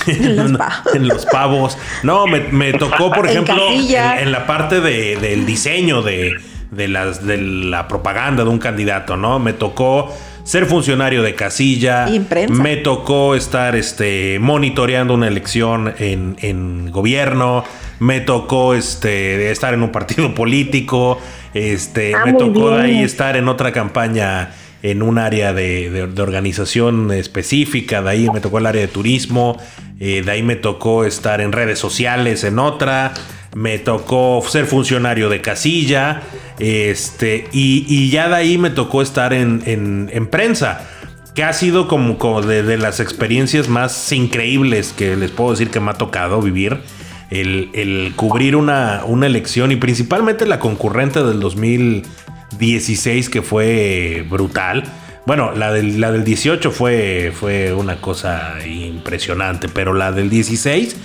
[0.06, 1.78] en, los pavos.
[2.02, 6.34] No, me, tocó, por ejemplo, en, la parte de, del diseño de,
[6.70, 9.38] de, las, de la propaganda de un candidato, ¿no?
[9.38, 10.12] Me tocó
[10.44, 12.06] ser funcionario de casilla.
[12.50, 17.64] Me tocó estar este, monitoreando una elección en, en gobierno.
[17.98, 21.18] Me tocó este, estar en un partido político.
[21.54, 24.50] Este, ah, me tocó ahí estar en otra campaña
[24.84, 29.58] en un área de, organización específica, de ahí me tocó el área de turismo,
[29.98, 33.14] eh, de ahí me tocó estar en redes sociales en otra,
[33.54, 36.20] me tocó ser funcionario de casilla,
[36.58, 40.86] este, y, ya de ahí me tocó estar en, prensa
[41.34, 45.92] que ha sido como, de, las experiencias más increíbles que les puedo decir que me
[45.92, 46.80] ha tocado vivir.
[47.30, 52.04] El, cubrir una, una, elección y principalmente la concurrente del 2000,
[52.58, 54.84] 16 que fue brutal.
[55.26, 60.96] Bueno, la del, la del 18 fue, fue una cosa impresionante, pero la del 16,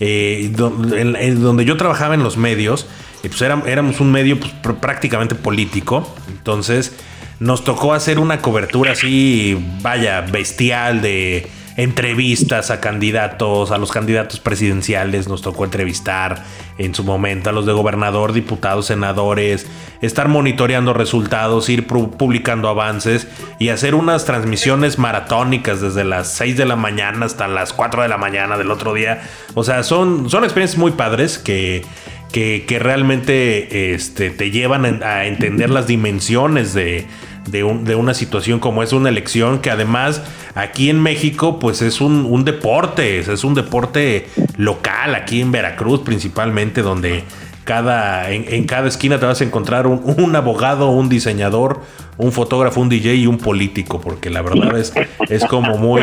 [0.00, 2.86] eh, en, donde yo trabajaba en los medios,
[3.22, 6.92] eh, pues éramos un medio pues, prácticamente político, entonces
[7.40, 11.48] nos tocó hacer una cobertura así, vaya, bestial de
[11.78, 16.42] entrevistas a candidatos, a los candidatos presidenciales, nos tocó entrevistar
[16.76, 19.64] en su momento a los de gobernador, diputados, senadores,
[20.02, 23.28] estar monitoreando resultados, ir publicando avances
[23.60, 28.08] y hacer unas transmisiones maratónicas desde las 6 de la mañana hasta las 4 de
[28.08, 29.22] la mañana del otro día.
[29.54, 31.84] O sea, son, son experiencias muy padres que...
[32.30, 37.06] Que, realmente este, te llevan a entender las dimensiones de,
[37.50, 40.22] de, una situación como es una elección que además
[40.54, 46.82] aquí en México pues es un, deporte, es un deporte local, aquí en Veracruz principalmente,
[46.82, 47.24] donde
[47.64, 51.82] cada, en, cada esquina te vas a encontrar un, abogado, un diseñador,
[52.16, 54.92] un fotógrafo, un DJ y un político, porque la verdad es,
[55.28, 56.00] es como muy,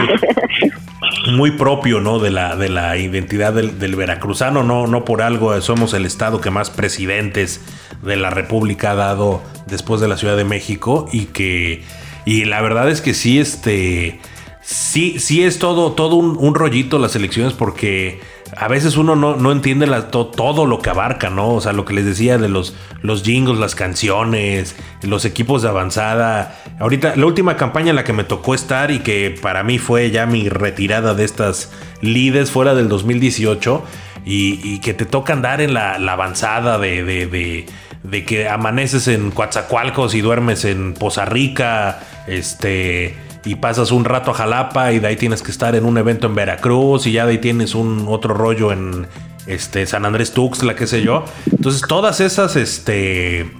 [1.32, 2.20] muy propio, ¿no?
[2.20, 6.42] De la, de la identidad del, del, veracruzano, no, no por algo somos el estado
[6.42, 7.62] que más presidentes
[8.02, 11.84] de la República ha dado después de la Ciudad de México y que,
[12.26, 14.20] y la verdad es que sí, este,
[14.62, 18.20] sí, sí es todo, todo un, rollito las elecciones porque
[18.58, 21.50] a veces uno no, entiende todo lo que abarca, ¿no?
[21.50, 25.70] O sea, lo que les decía de los, los jingles, las canciones, los equipos de
[25.70, 26.56] avanzada.
[26.80, 30.12] Ahorita, la última campaña en la que me tocó estar y que para mí fue
[30.12, 31.72] ya mi retirada de estas
[32.02, 33.84] lides fuera del 2018
[34.26, 37.66] y, que te toca andar en la, avanzada de, de,
[38.04, 44.32] de, que amaneces en Coatzacoalcos y duermes en Poza Rica, este y pasas un rato
[44.32, 47.26] a Jalapa y de ahí tienes que estar en un evento en Veracruz y ya
[47.26, 49.08] de ahí tienes un otro rollo en
[49.46, 51.24] este San Andrés Tuxtla, qué sé yo.
[51.52, 53.52] Entonces, todas esas este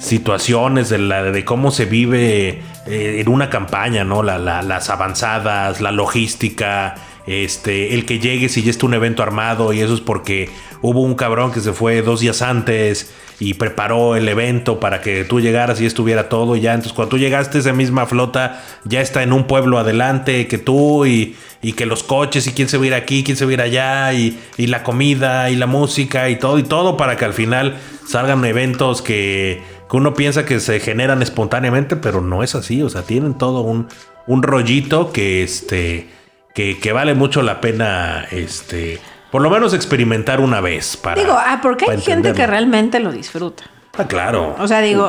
[0.00, 4.22] situaciones de, la, de cómo se vive eh, en una campaña, ¿no?
[4.22, 6.96] las avanzadas, la logística,
[7.30, 10.50] este, el que llegues y ya está un evento armado y eso es porque
[10.82, 15.24] hubo un cabrón que se fue dos días antes y preparó el evento para que
[15.24, 16.74] tú llegaras y estuviera todo y ya.
[16.74, 21.06] Entonces cuando tú llegaste esa misma flota ya está en un pueblo adelante que tú
[21.06, 21.36] y,
[21.76, 23.60] que los coches y quién se va a ir aquí, quién se va a ir
[23.60, 27.34] allá y, y la comida y la música y todo y todo para que al
[27.34, 27.76] final
[28.06, 32.80] salgan eventos que que uno piensa que se generan espontáneamente, pero no es así.
[32.82, 33.88] O sea, tienen todo un,
[34.26, 36.08] un rollito que este.
[36.54, 38.26] Que, que vale mucho la pena.
[38.30, 39.00] Este.
[39.30, 40.96] Por lo menos experimentar una vez.
[40.96, 43.64] Para, digo, ah, porque hay gente que realmente lo disfruta.
[43.96, 44.56] Ah, claro.
[44.58, 45.08] O sea, digo,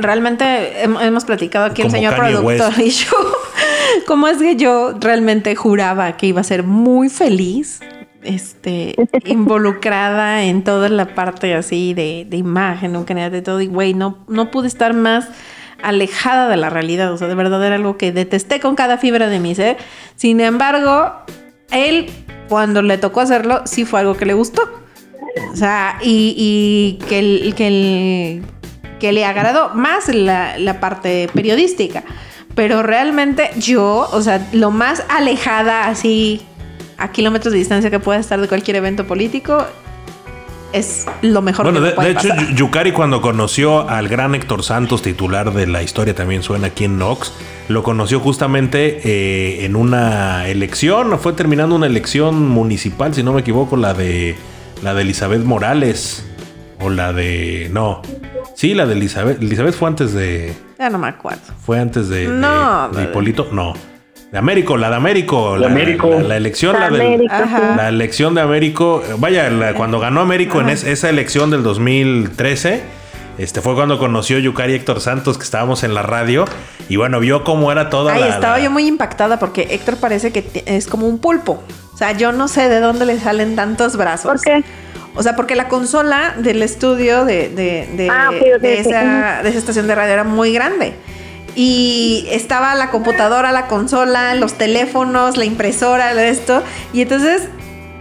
[0.00, 3.10] realmente hemos platicado aquí el señor productor y yo.
[4.06, 7.80] ¿Cómo es que yo realmente juraba que iba a ser muy feliz
[8.22, 8.94] este,
[9.24, 13.94] involucrada en toda la parte así de, de imagen, un canal de todo, y güey,
[13.94, 15.28] no, no pude estar más
[15.82, 19.28] alejada de la realidad, o sea, de verdad era algo que detesté con cada fibra
[19.28, 19.76] de mi ser.
[20.16, 21.12] Sin embargo,
[21.70, 22.10] él,
[22.48, 24.62] cuando le tocó hacerlo, sí fue algo que le gustó.
[25.52, 28.42] O sea, y, que, que,
[28.98, 32.04] que le agradó más la, la parte periodística.
[32.54, 36.42] Pero realmente yo, o sea, lo más alejada así
[36.98, 39.66] a kilómetros de distancia que pueda estar de cualquier evento político,
[40.72, 45.02] es lo mejor bueno, que de, de hecho, Yukari cuando conoció al gran Héctor Santos,
[45.02, 47.32] titular de la historia también suena aquí en Nox,
[47.68, 53.40] lo conoció justamente eh, en una elección, fue terminando una elección municipal, si no me
[53.40, 54.36] equivoco, la de
[54.82, 56.26] la de Elizabeth Morales
[56.80, 58.02] o la de no,
[58.54, 61.42] sí, la de Elizabeth, Elizabeth fue antes de ya no me acuerdo.
[61.60, 63.74] Fue antes de, no, de, de Hipólito, no.
[64.30, 65.56] De Américo, la de Américo.
[65.56, 66.20] La, Américo.
[66.20, 67.26] la, elección, la, del,
[67.76, 69.02] la, elección de Américo.
[69.18, 72.80] Vaya, cuando ganó Américo en esa elección del 2013,
[73.38, 76.44] este fue cuando conoció Yukari Héctor Santos, que estábamos en la radio.
[76.88, 80.62] Y bueno, vio cómo era toda Ay, estaba yo muy impactada porque Héctor parece que
[80.64, 81.62] es como un pulpo.
[81.92, 84.30] O sea, yo no sé de dónde le salen tantos brazos.
[84.30, 84.62] ¿Por qué?
[85.16, 89.42] O sea, porque la consola del estudio de, de, de, ah, okay, okay, de esa,
[89.42, 90.94] de esa estación de radio era muy grande.
[91.54, 96.62] Y estaba la computadora, la consola, los teléfonos, la impresora, esto.
[96.92, 97.48] Y entonces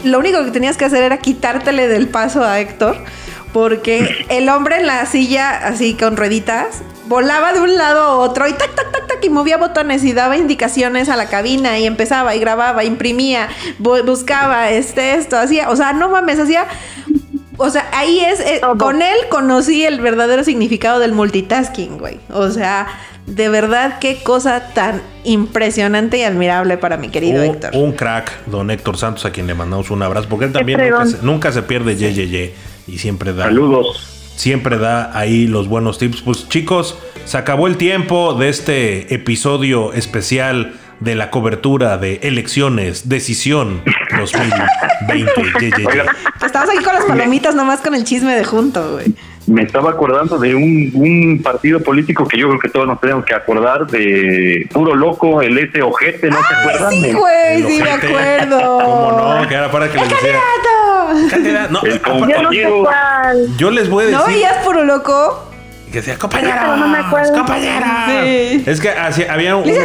[0.04, 2.98] lo único que tenías que hacer era quitártele del paso a Héctor.
[3.54, 8.48] Porque el hombre en la silla, así con rueditas, volaba de un lado a otro
[8.48, 11.88] y tac, tac, tac, tac, y movía botones y daba indicaciones a la cabina y
[11.88, 16.68] empezaba y grababa, imprimía, buscaba este, esto, hacía, o sea, no mames, hacía
[17.60, 22.18] o sea, ahí es, eh, con él conocí el verdadero significado del multitasking, güey.
[22.32, 22.88] O sea,
[23.30, 27.72] de verdad, qué cosa tan impresionante y admirable para mi querido un, Héctor.
[27.76, 31.06] Un crack, don Héctor Santos, a quien le mandamos un abrazo, porque él también nunca
[31.06, 32.54] se, nunca se, pierde ye, ye, ye,
[32.88, 33.46] y siempre da.
[33.46, 34.06] Saludos.
[34.36, 36.22] Siempre da ahí los buenos tips.
[36.22, 43.10] Pues chicos, se acabó el tiempo de este episodio especial de la cobertura de elecciones,
[43.10, 43.84] decisión
[44.18, 45.26] 2020.
[45.60, 46.04] ye, ye, ye.
[46.46, 49.14] Estamos aquí con las palomitas, nomás con el chisme de junto, güey
[49.50, 53.26] me estaba acordando de un, un, partido político que yo creo que todos nos tenemos
[53.26, 56.92] que acordar de puro loco, el ese ojete, ¿no se acuerdan?
[56.92, 58.80] Sí, güey, sí, me acuerdo.
[58.80, 59.48] ¿Cómo no?
[59.48, 60.40] Que era para que les decía.
[61.30, 61.74] ¡Candidato!
[61.74, 62.52] No, el compañero.
[62.52, 62.86] Yo,
[63.58, 64.20] yo les voy a decir.
[64.20, 65.46] ¿No veías puro loco?
[65.92, 68.24] que decía, compañeros, no.
[68.24, 68.64] Sí.
[68.68, 69.76] Es que así, había un, un,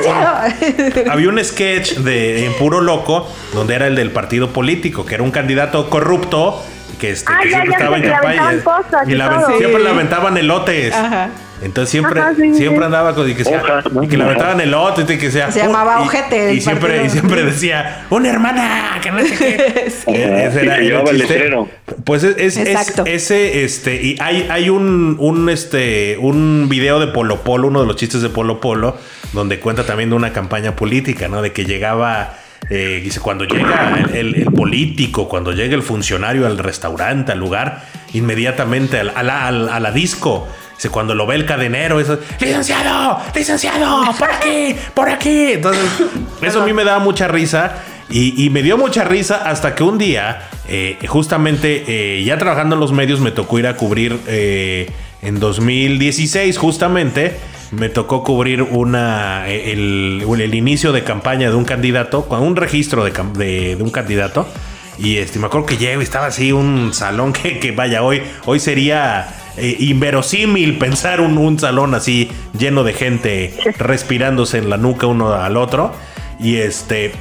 [1.10, 5.24] había un sketch de en puro loco donde era el del partido político, que era
[5.24, 6.62] un candidato corrupto
[7.04, 8.02] que, este, ah, que ya, siempre ya, estaba en
[8.38, 8.62] campaña.
[8.64, 9.46] Cosas y, y la, todo.
[9.58, 9.82] siempre Sí.
[9.84, 10.94] le aventaban elotes.
[10.94, 11.28] Ajá.
[11.62, 12.84] Entonces siempre, Ajá, sí, siempre sí.
[12.84, 14.02] andaba con y que, decía, Oja, ¿no?
[14.02, 17.06] y que le aventaban elotes y que decía, Se llamaba y- ojete Y, siempre, partido.
[17.06, 19.54] y siempre decía, una hermana, que no sé qué.
[20.06, 21.32] Eh, ese era el llevaba el chiste.
[21.34, 21.68] letrero.
[22.04, 27.42] Pues es, es- ese, este, y hay, hay un, un, este, un video de Polo
[27.42, 28.98] Polo, uno de los chistes de Polo Polo,
[29.32, 31.40] donde cuenta también de una campaña política, ¿no?
[31.40, 32.34] De que llegaba,
[32.70, 37.38] eh, dice, cuando llega el, el- el político, cuando llega el funcionario al restaurante, al
[37.38, 37.84] lugar,
[38.14, 40.48] inmediatamente al- a la, al- a la disco.
[40.76, 45.52] Dice, cuando lo ve el cadenero, eso, licenciado, licenciado, por aquí, por aquí.
[45.52, 45.84] Entonces,
[46.42, 47.76] eso a mí me daba mucha risa.
[48.10, 52.74] Y, y me dio mucha risa hasta que un día, eh, justamente eh, ya trabajando
[52.76, 54.18] en los medios, me tocó ir a cubrir
[55.22, 57.34] en 2016, justamente,
[57.70, 62.56] me tocó cubrir una eh, el, el inicio de campaña de un candidato, con un
[62.56, 64.46] registro de, de- de un candidato.
[64.98, 68.22] Y este, me acuerdo que llego y estaba así un salón que, que vaya, hoy,
[68.46, 74.76] hoy sería eh, inverosímil pensar un, un salón así lleno de gente respirándose en la
[74.76, 75.92] nuca uno al otro.
[76.40, 77.12] Y este.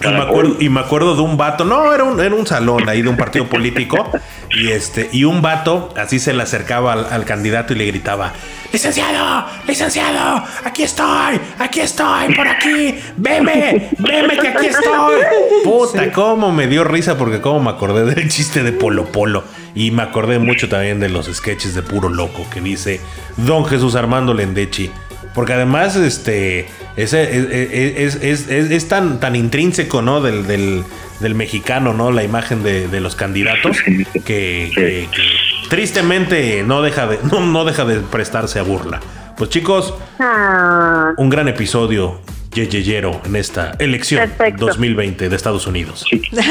[0.00, 2.88] Y me, acuerdo, y me acuerdo de un vato, no, era un, era un salón
[2.88, 4.10] ahí de un partido político.
[4.50, 8.32] Y este, y un vato así se le acercaba al, al candidato y le gritaba:
[8.72, 15.20] Licenciado, licenciado, aquí estoy, aquí estoy, por aquí, veme, veme que aquí estoy.
[15.64, 19.44] Puta, cómo me dio risa porque cómo me acordé del chiste de Polo Polo.
[19.74, 23.00] Y me acordé mucho también de los sketches de Puro Loco que dice
[23.38, 24.90] Don Jesús Armando Lendechi.
[25.34, 26.66] Porque además, este,
[26.96, 30.20] ese es, es, es, es- es tan, tan intrínseco, ¿no?
[30.20, 30.84] Del, del,
[31.20, 32.10] del mexicano, ¿no?
[32.12, 35.08] La imagen de, de los candidatos que, que- que-
[35.70, 39.00] tristemente no deja de, no, no deja de prestarse a burla.
[39.36, 42.20] Pues chicos, Ah, un gran episodio
[42.54, 44.66] yeyeyero en esta elección Perfecto.
[44.66, 46.04] 2020 de Estados Unidos.
[46.32, 46.42] La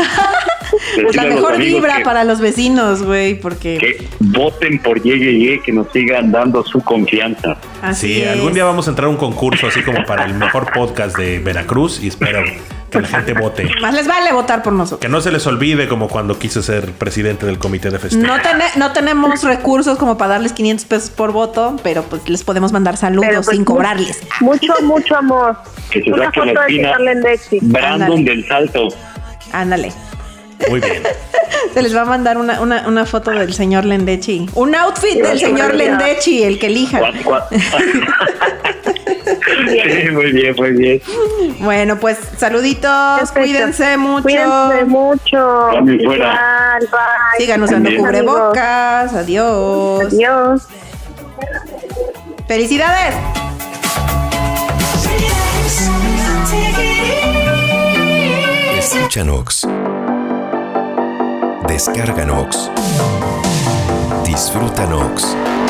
[1.03, 5.17] Decirle a los mejor vibra que- para los vecinos, güey, porque Que voten por Ye,
[5.19, 7.57] Ye, Ye, que nos sigan dando su confianza.
[7.81, 8.29] así Sí, es.
[8.31, 11.39] algún día vamos a entrar a un concurso así como para el mejor podcast de
[11.39, 12.43] Veracruz y espero
[12.91, 13.67] que la gente vote.
[13.81, 14.99] Más les vale votar por nosotros.
[14.99, 18.27] Que no se les olvide como cuando quise ser presidente del comité de festejo.
[18.27, 22.43] No, tene- no tenemos recursos como para darles 500 pesos por voto, pero pues les
[22.43, 24.21] podemos mandar saludos pues sin cobrarles.
[24.41, 25.57] Mucho, mucho amor.
[25.89, 27.59] Que se Una foto de.
[27.61, 28.23] Brandon Ándale.
[28.23, 28.87] del Salto.
[29.53, 29.91] Ándale.
[30.69, 31.03] Muy bien.
[31.73, 34.49] Se les va a mandar una, una, una foto del señor Lendechi.
[34.55, 35.73] Un outfit del señor.
[35.73, 36.99] Lendechi, el que elija.
[39.71, 41.01] Sí, muy bien, muy bien.
[41.59, 43.41] Bueno, pues saluditos, Perfecto.
[43.41, 44.21] cuídense mucho.
[44.23, 45.69] Cuídense mucho.
[46.05, 46.77] Fuera.
[46.79, 46.89] Bye.
[47.37, 49.13] Sigan usando cubrebocas.
[49.13, 50.05] Adiós.
[50.07, 50.63] Adiós.
[52.47, 53.15] ¡Felicidades!
[61.71, 62.69] Escúchanos.
[62.71, 62.71] Descárganos.
[64.25, 65.60] Disfrútanos.